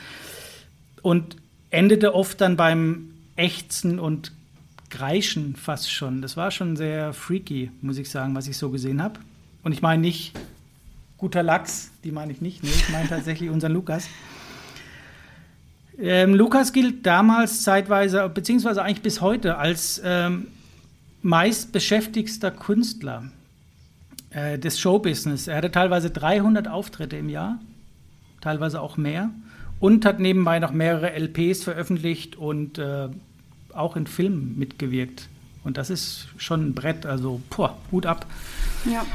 [1.01, 1.37] Und
[1.69, 4.31] endete oft dann beim Ächzen und
[4.93, 6.21] Kreischen fast schon.
[6.21, 9.19] Das war schon sehr freaky, muss ich sagen, was ich so gesehen habe.
[9.63, 10.33] Und ich meine nicht
[11.17, 12.61] guter Lachs, die meine ich nicht.
[12.61, 14.07] Nee, ich meine tatsächlich unseren Lukas.
[15.97, 20.45] Ähm, Lukas gilt damals zeitweise, beziehungsweise eigentlich bis heute, als ähm,
[21.23, 23.23] meist beschäftigster Künstler
[24.29, 25.47] äh, des Showbusiness.
[25.47, 27.57] Er hatte teilweise 300 Auftritte im Jahr,
[28.41, 29.31] teilweise auch mehr.
[29.79, 33.09] Und hat nebenbei noch mehrere LPs veröffentlicht und äh,
[33.73, 35.27] auch in Filmen mitgewirkt.
[35.63, 38.25] Und das ist schon ein Brett, also boah, Hut ab.
[38.85, 39.05] Ja.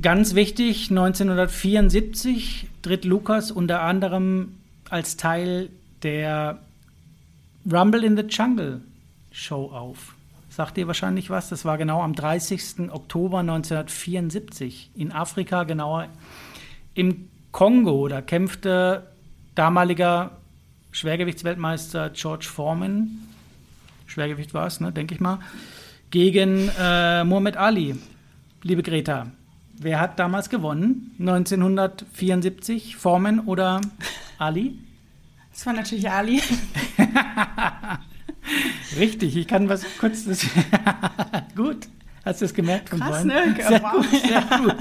[0.00, 4.54] Ganz wichtig, 1974 tritt Lukas unter anderem
[4.90, 5.70] als Teil
[6.02, 6.60] der
[7.70, 8.80] Rumble in the Jungle
[9.32, 10.14] Show auf.
[10.50, 11.48] Sagt ihr wahrscheinlich was?
[11.48, 12.90] Das war genau am 30.
[12.90, 16.08] Oktober 1974 in Afrika, genauer
[16.94, 18.08] im Kongo.
[18.08, 19.06] Da kämpfte
[19.54, 20.32] damaliger
[20.90, 23.28] Schwergewichtsweltmeister George Foreman,
[24.06, 25.38] Schwergewicht war es, ne, denke ich mal,
[26.10, 27.96] gegen äh, Muhammad Ali.
[28.62, 29.30] Liebe Greta,
[29.78, 31.14] wer hat damals gewonnen?
[31.20, 33.80] 1974, Foreman oder
[34.38, 34.78] Ali?
[35.52, 36.42] Das war natürlich Ali.
[38.96, 40.24] Richtig, ich kann was kurz.
[40.24, 40.46] Das
[41.56, 41.88] gut,
[42.24, 42.90] hast du es gemerkt?
[42.90, 43.54] Krass, ne?
[43.68, 43.92] Sehr wow.
[43.92, 44.76] gut, sehr gut.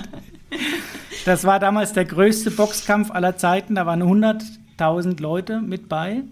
[1.25, 3.75] Das war damals der größte Boxkampf aller Zeiten.
[3.75, 4.43] Da waren 100
[4.79, 6.23] 1000 Leute mit bei.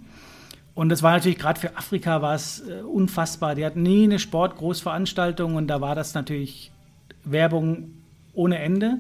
[0.74, 3.56] Und das war natürlich gerade für Afrika war es äh, unfassbar.
[3.56, 6.72] Die hatten nie eine Sportgroßveranstaltung und da war das natürlich
[7.24, 7.92] Werbung
[8.34, 9.00] ohne Ende.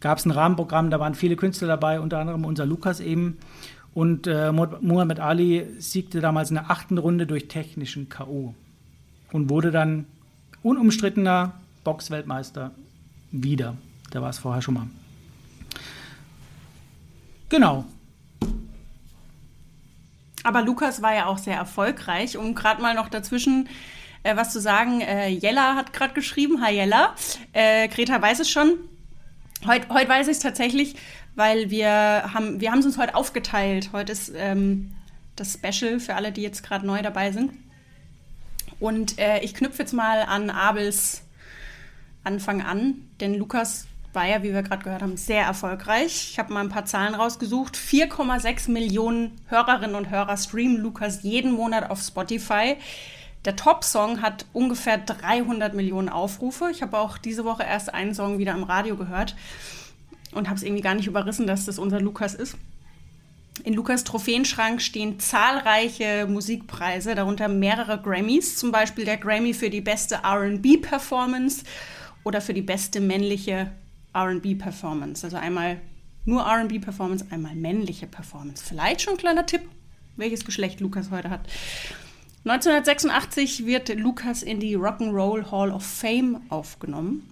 [0.00, 3.38] Gab es ein Rahmenprogramm, da waren viele Künstler dabei, unter anderem unser Lukas eben.
[3.92, 8.54] Und äh, Muhammad Ali siegte damals in der achten Runde durch technischen K.O.
[9.32, 10.06] und wurde dann
[10.62, 12.70] unumstrittener Boxweltmeister
[13.32, 13.76] wieder.
[14.10, 14.86] Da war es vorher schon mal.
[17.48, 17.84] Genau,
[20.42, 22.36] aber Lukas war ja auch sehr erfolgreich.
[22.36, 23.68] Um gerade mal noch dazwischen
[24.22, 27.14] äh, was zu sagen, äh, Jella hat gerade geschrieben, hi Jella.
[27.52, 28.74] Äh, Greta weiß es schon.
[29.66, 30.96] Heute heut weiß ich es tatsächlich,
[31.34, 31.90] weil wir
[32.32, 33.90] haben wir es uns heute aufgeteilt.
[33.92, 34.92] Heute ist ähm,
[35.36, 37.52] das Special für alle, die jetzt gerade neu dabei sind.
[38.78, 41.22] Und äh, ich knüpfe jetzt mal an Abels
[42.24, 46.30] Anfang an, denn Lukas war ja, wie wir gerade gehört haben, sehr erfolgreich.
[46.32, 47.76] Ich habe mal ein paar Zahlen rausgesucht.
[47.76, 52.76] 4,6 Millionen Hörerinnen und Hörer streamen Lukas jeden Monat auf Spotify.
[53.44, 56.68] Der Top-Song hat ungefähr 300 Millionen Aufrufe.
[56.70, 59.36] Ich habe auch diese Woche erst einen Song wieder im Radio gehört
[60.32, 62.56] und habe es irgendwie gar nicht überrissen, dass das unser Lukas ist.
[63.64, 69.82] In Lukas Trophäenschrank stehen zahlreiche Musikpreise, darunter mehrere Grammys, zum Beispiel der Grammy für die
[69.82, 71.64] beste RB-Performance
[72.24, 73.70] oder für die beste männliche
[74.14, 75.24] RB-Performance.
[75.24, 75.80] Also einmal
[76.24, 78.64] nur RB-Performance, einmal männliche Performance.
[78.64, 79.62] Vielleicht schon ein kleiner Tipp,
[80.16, 81.40] welches Geschlecht Lukas heute hat.
[82.44, 87.26] 1986 wird Lukas in die Rock'n'Roll Hall of Fame aufgenommen.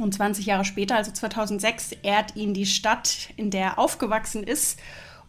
[0.00, 4.80] Und 20 Jahre später, also 2006, ehrt ihn die Stadt, in der er aufgewachsen ist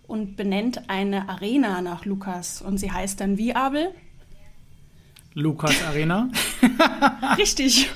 [0.08, 2.62] und benennt eine Arena nach Lukas.
[2.62, 3.94] Und sie heißt dann wie, Abel?
[5.34, 6.30] Lukas Arena.
[7.38, 7.90] Richtig.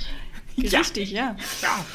[0.57, 0.79] Ja.
[0.79, 1.35] Richtig, ja.
[1.61, 1.85] ja.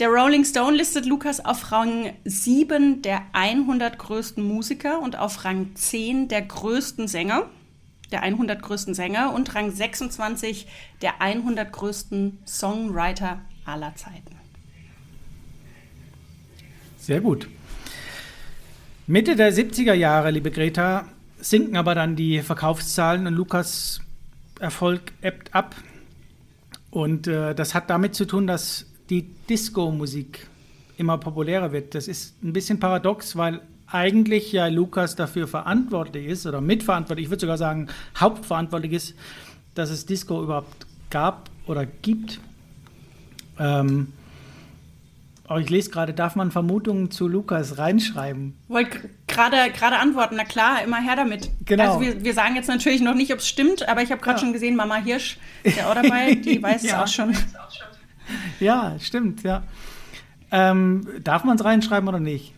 [0.00, 5.72] Der Rolling Stone listet Lukas auf Rang 7 der 100 größten Musiker und auf Rang
[5.74, 7.50] 10 der größten Sänger,
[8.10, 10.66] der 100 größten Sänger und Rang 26
[11.02, 14.36] der 100 größten Songwriter aller Zeiten.
[16.96, 17.46] Sehr gut.
[19.06, 21.08] Mitte der 70er Jahre, liebe Greta,
[21.40, 24.00] sinken aber dann die Verkaufszahlen und Lukas
[24.60, 25.76] Erfolg ebbt ab.
[26.90, 30.46] Und äh, das hat damit zu tun, dass die Disco-Musik
[30.96, 31.94] immer populärer wird.
[31.94, 37.30] Das ist ein bisschen paradox, weil eigentlich ja Lukas dafür verantwortlich ist oder mitverantwortlich, ich
[37.30, 39.14] würde sogar sagen hauptverantwortlich ist,
[39.74, 42.38] dass es Disco überhaupt gab oder gibt.
[43.58, 44.12] Ähm,
[45.50, 48.56] aber ich lese gerade, darf man Vermutungen zu Lukas reinschreiben?
[48.68, 51.50] Wollte gerade gerade antworten, na klar, immer her damit.
[51.64, 51.94] Genau.
[51.94, 54.36] Also wir, wir sagen jetzt natürlich noch nicht, ob es stimmt, aber ich habe gerade
[54.36, 54.44] ja.
[54.44, 57.02] schon gesehen, Mama Hirsch ist ja auch dabei, die weiß ja.
[57.02, 57.36] es auch schon.
[58.60, 59.62] Ja, stimmt, ja.
[60.50, 62.52] Ähm, darf man es reinschreiben oder nicht?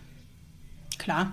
[0.99, 1.33] Klar.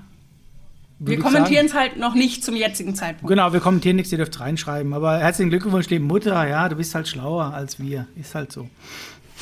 [0.99, 3.29] Würde wir kommentieren es halt noch nicht zum jetzigen Zeitpunkt.
[3.29, 4.93] Genau, wir kommentieren nichts, ihr dürft reinschreiben.
[4.93, 6.45] Aber herzlichen Glückwunsch, liebe Mutter.
[6.45, 8.07] Ja, du bist halt schlauer als wir.
[8.17, 8.69] Ist halt so.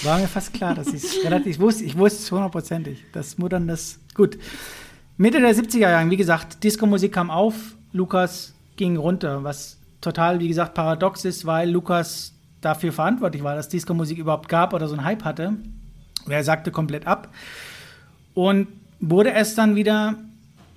[0.04, 3.40] War mir fast klar, dass ich es relativ, ich wusste, ich wusste es hundertprozentig, dass
[3.40, 4.38] Muttern das, gut.
[5.18, 7.56] Mitte der 70er Jahre, wie gesagt, Disco-Musik kam auf,
[7.92, 12.34] Lukas ging runter, was total, wie gesagt, paradox ist, weil Lukas
[12.68, 15.54] dafür verantwortlich war, dass Disco-Musik überhaupt gab oder so einen Hype hatte.
[16.28, 17.30] Er sagte komplett ab
[18.34, 18.68] und
[19.00, 20.16] wurde erst dann wieder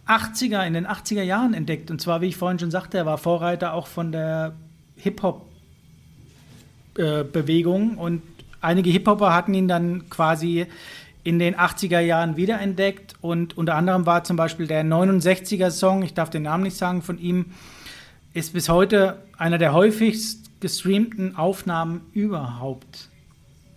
[0.07, 1.91] 80er, in den 80er Jahren entdeckt.
[1.91, 4.53] Und zwar, wie ich vorhin schon sagte, er war Vorreiter auch von der
[4.97, 8.23] Hip-Hop-Bewegung äh, und
[8.61, 10.67] einige Hip-Hopper hatten ihn dann quasi
[11.23, 16.15] in den 80er Jahren wiederentdeckt und unter anderem war zum Beispiel der 69er Song, ich
[16.15, 17.47] darf den Namen nicht sagen, von ihm,
[18.33, 23.09] ist bis heute einer der häufigst gestreamten Aufnahmen überhaupt.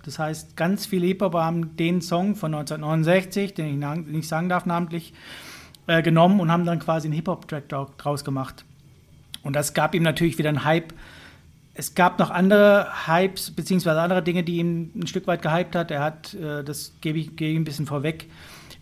[0.03, 4.65] Das heißt, ganz viele Hip-Hopper haben den Song von 1969, den ich nicht sagen darf
[4.65, 5.13] namentlich,
[5.87, 8.65] äh, genommen und haben dann quasi einen Hip-Hop-Track draus gemacht.
[9.43, 10.93] Und das gab ihm natürlich wieder einen Hype,
[11.75, 15.89] es gab noch andere Hypes, beziehungsweise andere Dinge, die ihn ein Stück weit gehypt hat.
[15.89, 18.29] Er hat, äh, das gebe ich, gebe ich ein bisschen vorweg,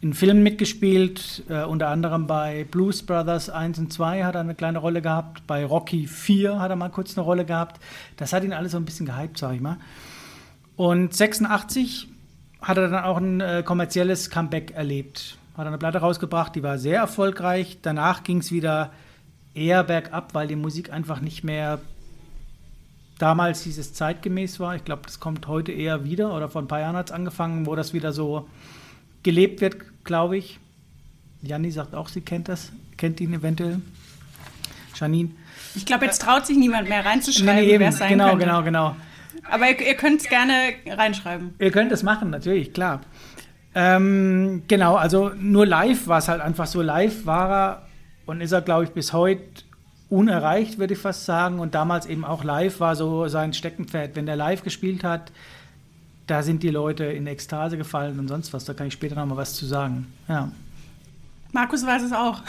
[0.02, 4.56] in Filmen mitgespielt, äh, unter anderem bei Blues Brothers 1 und 2 hat er eine
[4.56, 7.80] kleine Rolle gehabt, bei Rocky 4 hat er mal kurz eine Rolle gehabt.
[8.18, 9.78] Das hat ihn alles so ein bisschen gehypt, sag ich mal.
[10.76, 12.08] Und 86
[12.62, 15.38] hat er dann auch ein äh, kommerzielles Comeback erlebt.
[15.56, 17.78] Hat eine Platte rausgebracht, die war sehr erfolgreich.
[17.84, 18.92] Danach ging es wieder
[19.54, 21.80] eher bergab, weil die Musik einfach nicht mehr
[23.20, 24.76] damals dieses zeitgemäß war.
[24.76, 27.68] Ich glaube, das kommt heute eher wieder oder vor ein paar Jahren hat es angefangen,
[27.68, 28.48] wo das wieder so
[29.24, 30.60] gelebt wird, glaube ich.
[31.42, 33.82] Janni sagt auch, sie kennt das, kennt ihn eventuell.
[34.96, 35.32] Janine.
[35.76, 38.46] Ich glaube, jetzt traut sich niemand mehr reinzuschreiben, nee, wer es sein genau, könnte.
[38.46, 38.96] Genau, genau, genau.
[39.50, 40.54] Aber ihr, ihr könnt es gerne
[40.86, 41.56] reinschreiben.
[41.60, 43.02] Ihr könnt es machen, natürlich, klar.
[43.74, 46.82] Ähm, genau, also nur live war es halt einfach so.
[46.82, 47.88] Live war er
[48.26, 49.44] und ist er, glaube ich, bis heute
[50.10, 51.60] unerreicht, würde ich fast sagen.
[51.60, 54.16] Und damals eben auch live war so sein Steckenpferd.
[54.16, 55.32] Wenn der live gespielt hat,
[56.32, 58.63] da sind die Leute in Ekstase gefallen und sonst was.
[58.63, 60.08] Da kann ich später noch mal was zu sagen.
[60.30, 60.50] Ja.
[61.52, 62.41] Markus weiß es auch.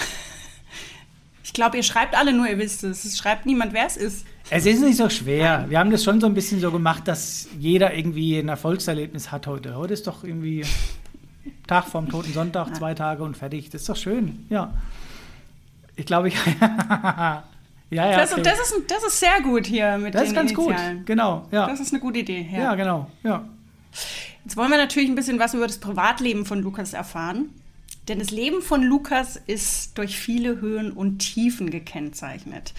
[1.42, 3.05] Ich glaube, ihr schreibt alle nur, ihr wisst es.
[3.05, 4.25] Es schreibt niemand, wer es ist.
[4.51, 5.66] Es ist nicht so schwer.
[5.68, 9.49] Wir haben das schon so ein bisschen so gemacht, dass jeder irgendwie ein Erfolgserlebnis hat
[9.49, 9.75] heute.
[9.75, 10.64] Heute ist doch irgendwie
[11.66, 13.68] Tag vorm Toten Sonntag, zwei Tage und fertig.
[13.71, 14.47] Das ist doch schön.
[14.49, 14.73] Ja.
[15.97, 16.37] Ich glaube, ich.
[17.90, 18.42] Ja, ja, das, okay.
[18.42, 20.97] das, ist, das ist sehr gut hier mit das den ist ganz Initialen.
[20.99, 21.47] gut, genau.
[21.51, 21.66] Ja.
[21.66, 22.49] Das ist eine gute Idee.
[22.51, 22.59] Ja.
[22.59, 23.11] ja, genau.
[23.23, 23.45] Ja.
[24.45, 27.51] Jetzt wollen wir natürlich ein bisschen was über das Privatleben von Lukas erfahren.
[28.09, 32.75] Denn das Leben von Lukas ist durch viele Höhen und Tiefen gekennzeichnet.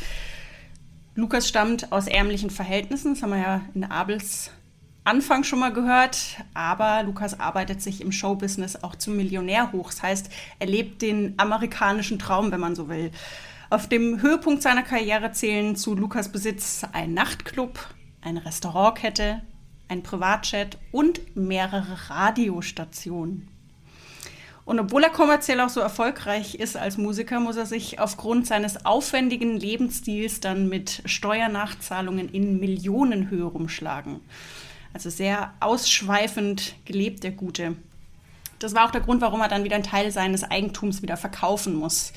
[1.16, 4.52] Lukas stammt aus ärmlichen Verhältnissen, das haben wir ja in Abels
[5.06, 9.90] Anfang schon mal gehört, aber Lukas arbeitet sich im Showbusiness auch zum Millionär hoch.
[9.90, 13.12] Das heißt, er lebt den amerikanischen Traum, wenn man so will.
[13.70, 17.86] Auf dem Höhepunkt seiner Karriere zählen zu Lukas Besitz ein Nachtclub,
[18.22, 19.42] eine Restaurantkette,
[19.88, 23.48] ein Privatjet und mehrere Radiostationen.
[24.66, 28.86] Und obwohl er kommerziell auch so erfolgreich ist als Musiker, muss er sich aufgrund seines
[28.86, 34.22] aufwendigen Lebensstils dann mit Steuernachzahlungen in Millionenhöhe rumschlagen.
[34.94, 37.76] Also sehr ausschweifend gelebt, der Gute.
[38.60, 41.76] Das war auch der Grund, warum er dann wieder einen Teil seines Eigentums wieder verkaufen
[41.76, 42.14] muss.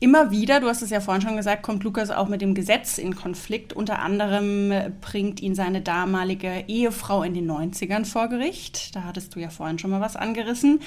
[0.00, 2.98] Immer wieder, du hast es ja vorhin schon gesagt, kommt Lukas auch mit dem Gesetz
[2.98, 3.72] in Konflikt.
[3.72, 8.94] Unter anderem bringt ihn seine damalige Ehefrau in den 90ern vor Gericht.
[8.94, 10.82] Da hattest du ja vorhin schon mal was angerissen,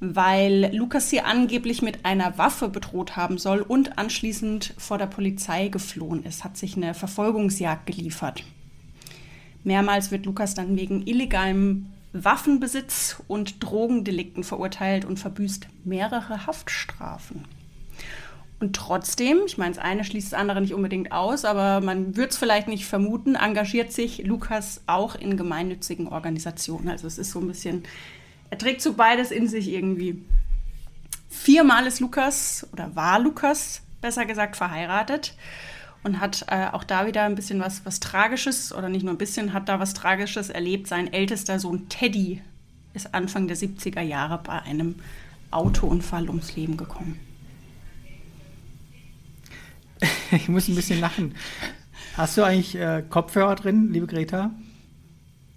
[0.00, 5.68] weil Lukas sie angeblich mit einer Waffe bedroht haben soll und anschließend vor der Polizei
[5.68, 8.44] geflohen ist, hat sich eine Verfolgungsjagd geliefert.
[9.64, 17.46] Mehrmals wird Lukas dann wegen illegalem Waffenbesitz und Drogendelikten verurteilt und verbüßt mehrere Haftstrafen.
[18.62, 22.30] Und trotzdem, ich meine, das eine schließt das andere nicht unbedingt aus, aber man wird
[22.30, 26.88] es vielleicht nicht vermuten, engagiert sich Lukas auch in gemeinnützigen Organisationen.
[26.88, 27.82] Also es ist so ein bisschen,
[28.50, 30.24] er trägt so beides in sich irgendwie.
[31.28, 35.34] Viermal ist Lukas oder war Lukas, besser gesagt, verheiratet
[36.04, 39.18] und hat äh, auch da wieder ein bisschen was, was Tragisches oder nicht nur ein
[39.18, 40.86] bisschen, hat da was Tragisches erlebt.
[40.86, 42.42] Sein ältester Sohn Teddy
[42.94, 45.00] ist Anfang der 70er Jahre bei einem
[45.50, 47.31] Autounfall ums Leben gekommen.
[50.32, 51.34] ich muss ein bisschen lachen.
[52.16, 54.50] Hast du eigentlich äh, Kopfhörer drin, liebe Greta?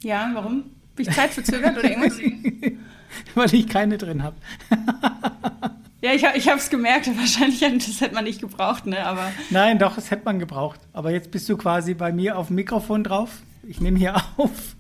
[0.02, 0.64] Ja, warum?
[0.96, 2.18] Bin ich zeitverzögert oder irgendwas?
[3.36, 4.36] Weil ich keine drin habe.
[6.02, 7.10] ja, ich, ich habe es gemerkt.
[7.18, 9.06] Wahrscheinlich das hätte man nicht gebraucht, ne?
[9.06, 10.80] Aber Nein, doch, das hätte man gebraucht.
[10.94, 13.42] Aber jetzt bist du quasi bei mir auf dem Mikrofon drauf.
[13.64, 14.76] Ich nehme hier auf.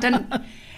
[0.00, 0.26] Dann,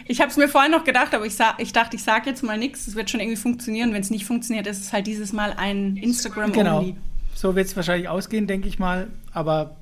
[0.07, 2.59] ich habe es mir vorhin noch gedacht, aber ich, ich dachte, ich sage jetzt mal
[2.59, 2.87] nichts.
[2.87, 3.93] Es wird schon irgendwie funktionieren.
[3.93, 6.53] Wenn es nicht funktioniert, ist es halt dieses Mal ein Instagram-Only.
[6.53, 6.97] Genau.
[7.43, 9.09] So wird es wahrscheinlich ausgehen, denke ich mal.
[9.33, 9.75] Aber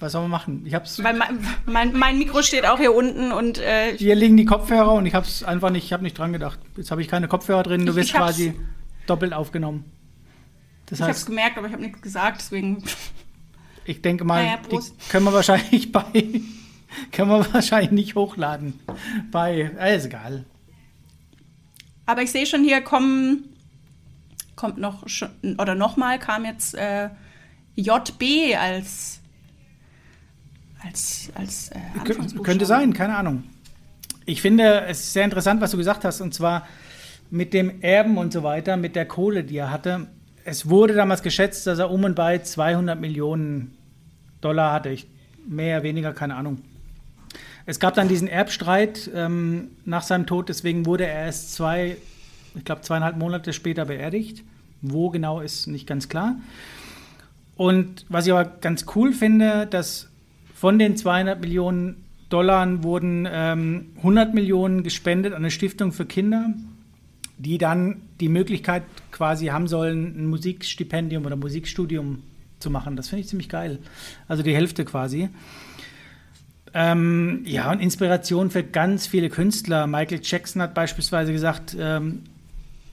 [0.00, 0.62] was soll man machen?
[0.64, 1.20] Ich hab's mein,
[1.66, 5.14] mein, mein, Mikro steht auch hier unten und äh, hier liegen die Kopfhörer und ich
[5.14, 6.58] habe es einfach nicht, ich habe nicht dran gedacht.
[6.78, 7.84] Jetzt habe ich keine Kopfhörer drin.
[7.84, 8.54] Du wirst quasi
[9.06, 9.84] doppelt aufgenommen.
[10.86, 12.82] Das ich habe es gemerkt, aber ich habe nichts gesagt, deswegen.
[13.84, 14.78] Ich denke mal, naja, die
[15.10, 16.40] können wir wahrscheinlich bei
[17.12, 18.80] können wir wahrscheinlich nicht hochladen.
[19.30, 20.46] Bei, äh, ist egal.
[22.06, 23.53] Aber ich sehe schon hier kommen
[24.56, 25.04] kommt noch
[25.58, 27.08] oder nochmal kam jetzt äh,
[27.76, 29.20] JB als
[30.82, 33.44] als als äh, könnte sein, keine Ahnung.
[34.26, 36.66] Ich finde es sehr interessant, was du gesagt hast, und zwar
[37.30, 40.06] mit dem Erben und so weiter, mit der Kohle, die er hatte.
[40.44, 43.76] Es wurde damals geschätzt, dass er um und bei 200 Millionen
[44.40, 44.90] Dollar hatte.
[44.90, 45.06] Ich,
[45.46, 46.58] mehr, weniger, keine Ahnung.
[47.66, 51.96] Es gab dann diesen Erbstreit ähm, nach seinem Tod, deswegen wurde er erst zwei,
[52.54, 54.42] ich glaube zweieinhalb Monate später beerdigt.
[54.82, 56.36] Wo genau ist nicht ganz klar.
[57.56, 60.08] Und was ich aber ganz cool finde, dass
[60.54, 66.52] von den 200 Millionen Dollar wurden ähm, 100 Millionen gespendet an eine Stiftung für Kinder,
[67.38, 72.22] die dann die Möglichkeit quasi haben sollen, ein Musikstipendium oder Musikstudium
[72.58, 72.96] zu machen.
[72.96, 73.78] Das finde ich ziemlich geil.
[74.26, 75.28] Also die Hälfte quasi.
[76.72, 79.86] Ähm, ja, und Inspiration für ganz viele Künstler.
[79.86, 82.22] Michael Jackson hat beispielsweise gesagt, ähm,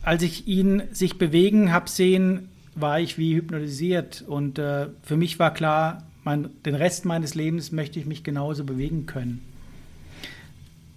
[0.03, 4.23] als ich ihn sich bewegen habe sehen, war ich wie hypnotisiert.
[4.27, 8.63] Und äh, für mich war klar, mein, den Rest meines Lebens möchte ich mich genauso
[8.63, 9.41] bewegen können.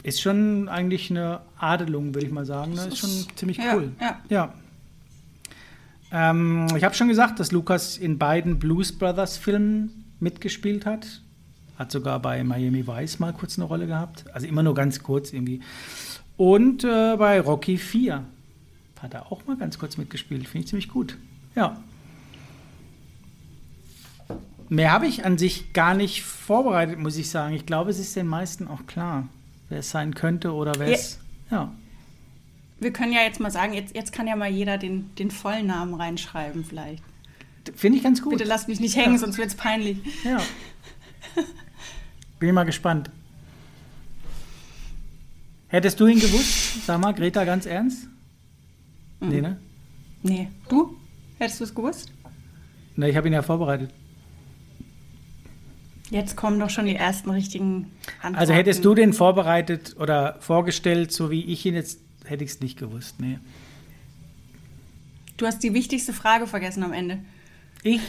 [0.02, 2.72] Ist schon eigentlich eine Adelung, würde ich mal sagen.
[2.76, 2.92] Das ne?
[2.92, 3.92] ist schon ziemlich cool.
[4.00, 4.20] Ja.
[4.28, 4.54] ja.
[6.12, 11.22] Ähm, ich habe schon gesagt, dass Lukas in beiden Blues Brothers Filmen mitgespielt hat.
[11.78, 14.24] Hat sogar bei Miami Vice mal kurz eine Rolle gehabt.
[14.32, 15.60] Also immer nur ganz kurz irgendwie.
[16.36, 18.24] Und äh, bei Rocky 4
[19.04, 20.48] hat er auch mal ganz kurz mitgespielt.
[20.48, 21.16] Finde ich ziemlich gut.
[21.54, 21.76] Ja.
[24.68, 27.54] Mehr habe ich an sich gar nicht vorbereitet, muss ich sagen.
[27.54, 29.28] Ich glaube, es ist den meisten auch klar,
[29.68, 31.20] wer es sein könnte oder wer es.
[31.50, 31.72] Ja.
[32.80, 35.66] Wir können ja jetzt mal sagen, jetzt, jetzt kann ja mal jeder den, den vollen
[35.66, 37.02] Namen reinschreiben, vielleicht.
[37.76, 38.32] Finde ich ganz gut.
[38.32, 39.18] Bitte lasst mich nicht hängen, ja.
[39.18, 39.98] sonst wird es peinlich.
[40.24, 40.40] Ja.
[42.38, 43.10] Bin mal gespannt.
[45.68, 46.84] Hättest du ihn gewusst?
[46.86, 48.08] Sag mal, Greta, ganz ernst?
[49.24, 49.30] Mhm.
[49.30, 49.56] Nee, ne?
[50.22, 50.48] Nee.
[50.68, 50.96] Du?
[51.38, 52.12] Hättest du es gewusst?
[52.96, 53.90] Ne, ich habe ihn ja vorbereitet.
[56.10, 58.37] Jetzt kommen doch schon die ersten richtigen Antworten.
[58.37, 62.60] Also hättest du den vorbereitet oder vorgestellt, so wie ich ihn jetzt, hätte ich es
[62.60, 63.20] nicht gewusst.
[63.20, 63.38] Nee.
[65.37, 67.18] Du hast die wichtigste Frage vergessen am Ende.
[67.82, 68.00] Ich?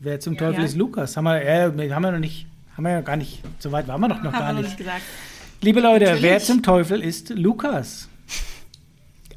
[0.00, 0.64] Wer zum Teufel ja.
[0.64, 1.16] ist Lukas?
[1.16, 4.00] Haben wir, äh, haben wir noch nicht, haben wir ja gar nicht, so weit waren
[4.00, 4.64] wir doch noch haben gar nicht.
[4.64, 5.02] nicht gesagt.
[5.60, 6.22] Liebe Leute, Natürlich.
[6.22, 8.08] wer zum Teufel ist Lukas?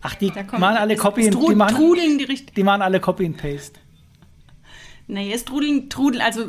[0.06, 3.80] Ach, die machen alle Copy and machen, trudeln die, die machen alle Copy and Paste.
[5.08, 6.46] Nee, es trudeln, trudeln, also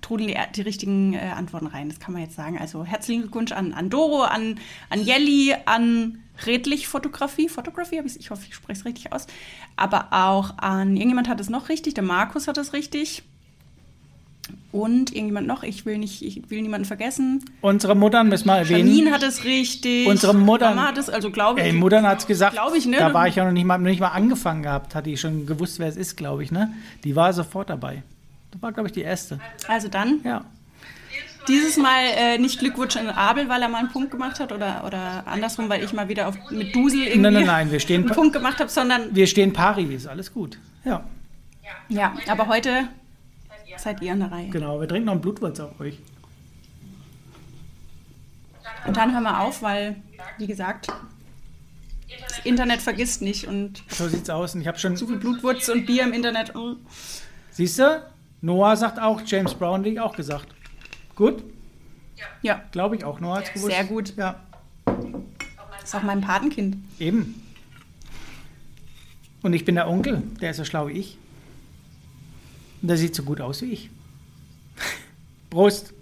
[0.00, 2.58] trudeln die, die richtigen äh, Antworten rein, das kann man jetzt sagen.
[2.58, 4.58] Also herzlichen Glückwunsch an, an Doro, an,
[4.90, 7.48] an Jelly, an Redlich Fotografie.
[7.48, 9.26] Fotografie, ich hoffe, ich spreche es richtig aus.
[9.76, 13.22] Aber auch an, irgendjemand hat es noch richtig, der Markus hat es richtig.
[14.72, 17.44] Und irgendjemand noch, ich will nicht, ich will niemanden vergessen.
[17.60, 18.86] Unsere Muttern müssen wir erwähnen.
[18.86, 20.06] Janine hat es richtig.
[20.06, 20.76] Unsere Muttern.
[20.76, 21.66] Mama hat es, also glaube ich.
[21.66, 22.52] Ey, Muttern hat es gesagt.
[22.52, 22.98] Glaube ich, ne?
[22.98, 25.44] Da war ich ja noch nicht mal, noch nicht mal angefangen gehabt, hatte ich schon
[25.46, 26.72] gewusst, wer es ist, glaube ich, ne?
[27.02, 28.04] Die war sofort dabei.
[28.52, 29.40] Das war, glaube ich, die erste.
[29.66, 30.44] Also dann, Ja.
[31.48, 34.84] dieses Mal äh, nicht Glückwunsch an Abel, weil er mal einen Punkt gemacht hat oder,
[34.86, 38.04] oder andersrum, weil ich mal wieder auf, mit Dusel irgendwie Nein, nein, nein, wir stehen,
[38.04, 40.58] einen Punkt gemacht habe, sondern wir stehen pari, ist alles gut.
[40.84, 41.02] Ja,
[41.88, 42.88] ja, aber heute
[43.82, 44.48] seid ihr an der Reihe.
[44.50, 44.80] genau.
[44.80, 45.98] Wir trinken noch einen Blutwurz auf euch.
[48.86, 49.96] Und dann hören wir auf, weil,
[50.38, 50.88] wie gesagt,
[52.08, 54.54] das Internet vergisst nicht und So sieht's aus.
[54.54, 54.96] Und ich habe schon.
[54.96, 56.54] zu viel Blutwurz und Bier im Internet.
[56.54, 56.76] mm.
[57.50, 58.02] Siehst du?
[58.40, 60.48] Noah sagt auch, James Brown hat auch gesagt.
[61.14, 61.42] Gut?
[62.42, 63.20] Ja, Glaube ich auch.
[63.20, 63.74] Noah hat's gewusst.
[63.74, 64.14] Sehr gut.
[64.16, 64.40] Ja,
[65.82, 66.76] ist auch mein Patenkind.
[66.98, 67.42] eben.
[69.42, 71.18] Und ich bin der Onkel, der ist so schlau wie ich.
[72.82, 73.90] Und der sieht so gut aus wie ich.
[75.50, 75.92] Prost.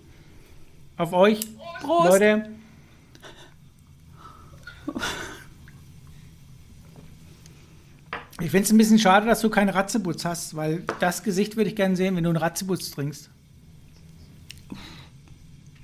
[0.96, 1.40] Auf euch.
[1.80, 2.08] Prost.
[2.08, 2.48] Leute.
[8.40, 11.70] Ich finde es ein bisschen schade, dass du keinen Ratzebutz hast, weil das Gesicht würde
[11.70, 13.30] ich gerne sehen, wenn du einen Ratzebutz trinkst.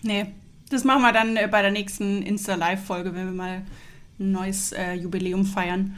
[0.03, 0.26] Nee,
[0.70, 3.62] das machen wir dann äh, bei der nächsten Insta-Live-Folge, wenn wir mal
[4.20, 5.97] ein neues äh, Jubiläum feiern.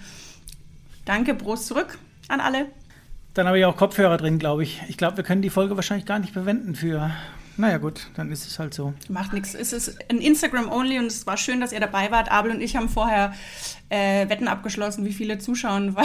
[1.04, 2.66] Danke, Prost zurück an alle.
[3.36, 4.80] Dann habe ich auch Kopfhörer drin, glaube ich.
[4.88, 7.10] Ich glaube, wir können die Folge wahrscheinlich gar nicht verwenden für.
[7.58, 8.92] Naja, gut, dann ist es halt so.
[9.08, 9.54] Macht nichts.
[9.54, 12.30] Es ist ein Instagram-only und es war schön, dass ihr dabei wart.
[12.30, 13.32] Abel und ich haben vorher
[13.88, 16.04] äh, Wetten abgeschlossen, wie viele zuschauen, weil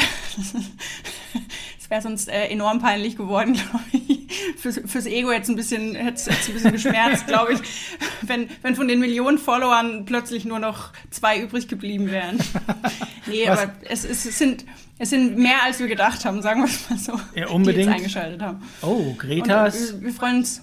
[1.80, 4.20] es wäre sonst äh, enorm peinlich geworden, glaube ich.
[4.58, 7.60] Fürs, fürs Ego jetzt ein bisschen, hätte es ein bisschen geschmerzt, glaube ich,
[8.22, 12.38] wenn, wenn von den Millionen Followern plötzlich nur noch zwei übrig geblieben wären.
[13.26, 13.60] Nee, Was?
[13.60, 14.66] aber es, es, es, sind,
[15.00, 17.20] es sind mehr, als wir gedacht haben, sagen wir es mal so.
[17.36, 17.88] Ja, Die unbedingt.
[17.88, 18.62] jetzt eingeschaltet haben.
[18.82, 20.62] Oh, Und, Gretas äh, wir freuen uns.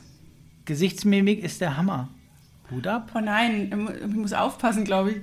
[0.68, 2.08] Gesichtsmimik ist der Hammer.
[2.70, 3.10] Hut ab.
[3.14, 3.72] Oh nein,
[4.06, 5.16] ich muss aufpassen, glaube ich.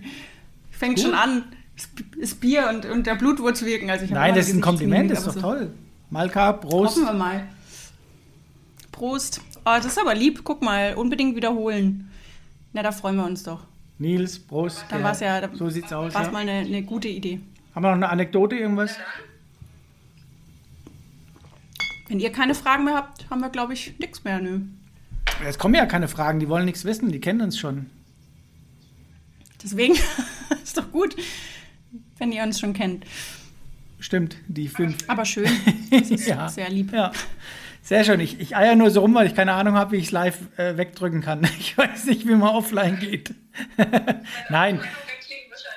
[0.72, 1.06] Fängt Gut.
[1.06, 1.44] schon an.
[2.20, 3.92] Das Bier und, und der Blutwurz wirken.
[3.92, 5.72] Also Nein, das ist ein Kompliment, das ist doch aber toll.
[6.10, 6.68] Malka, so.
[6.68, 6.96] Prost.
[6.98, 7.48] Hoffen wir mal.
[8.92, 9.40] Prost.
[9.66, 10.42] Oh, das ist aber lieb.
[10.44, 12.10] Guck mal, unbedingt wiederholen.
[12.74, 13.62] Na, da freuen wir uns doch.
[14.00, 14.84] Nils, Prost.
[14.90, 16.14] Da war's ja- da so sieht's aus.
[16.16, 16.34] War es Ja.
[16.34, 17.40] mal eine, eine gute Idee.
[17.76, 18.96] Haben wir noch eine Anekdote, irgendwas?
[22.08, 24.40] Wenn ihr keine Fragen mehr habt, haben wir, glaube ich, nichts mehr.
[24.42, 24.62] Nö.
[25.44, 27.88] Es kommen ja keine Fragen, die wollen nichts wissen, die kennen uns schon.
[29.64, 29.96] Deswegen
[30.64, 31.16] ist doch gut,
[32.18, 33.06] wenn ihr uns schon kennt.
[34.00, 34.98] Stimmt, die fünf.
[35.08, 35.50] Aber schön.
[35.90, 36.48] Das ist Ja.
[36.50, 36.94] sehr lieb.
[36.94, 37.12] Ja.
[37.82, 38.20] Sehr schön.
[38.20, 40.40] Ich, ich eier nur so rum, weil ich keine Ahnung habe, wie ich es live
[40.58, 41.42] äh, wegdrücken kann.
[41.60, 43.34] Ich weiß nicht, wie man offline geht.
[44.50, 44.80] Nein.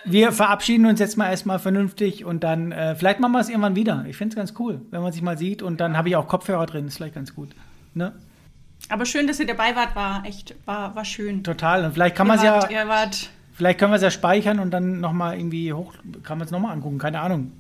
[0.04, 3.76] Wir verabschieden uns jetzt mal erstmal vernünftig und dann, äh, vielleicht machen wir es irgendwann
[3.76, 4.04] wieder.
[4.08, 6.28] Ich finde es ganz cool, wenn man sich mal sieht und dann habe ich auch
[6.28, 7.50] Kopfhörer drin, ist vielleicht ganz gut.
[7.94, 8.12] Ne?
[8.88, 11.44] Aber schön, dass ihr dabei wart, war echt, war, war schön.
[11.44, 11.84] Total.
[11.84, 14.70] Und vielleicht kann man es ja, ihr wart vielleicht können wir es ja speichern und
[14.70, 17.50] dann nochmal irgendwie hoch, kann man es nochmal angucken, keine Ahnung.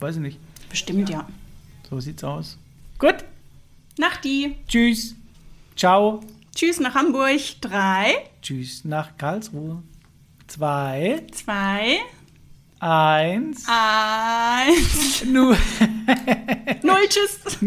[0.00, 0.38] Weiß ich nicht.
[0.68, 1.26] bestimmt, ja.
[1.88, 2.58] So sieht's aus.
[2.98, 3.14] Gut.
[3.96, 4.56] Nachti.
[4.66, 5.14] Tschüss.
[5.76, 6.20] Ciao.
[6.54, 7.40] Tschüss nach Hamburg.
[7.60, 9.82] Drei, Tschüss nach Karlsruhe.
[10.48, 11.98] Zwei, zwei,
[12.80, 15.50] eins, eins, nu.
[16.82, 17.08] null.
[17.08, 17.38] Tschüss.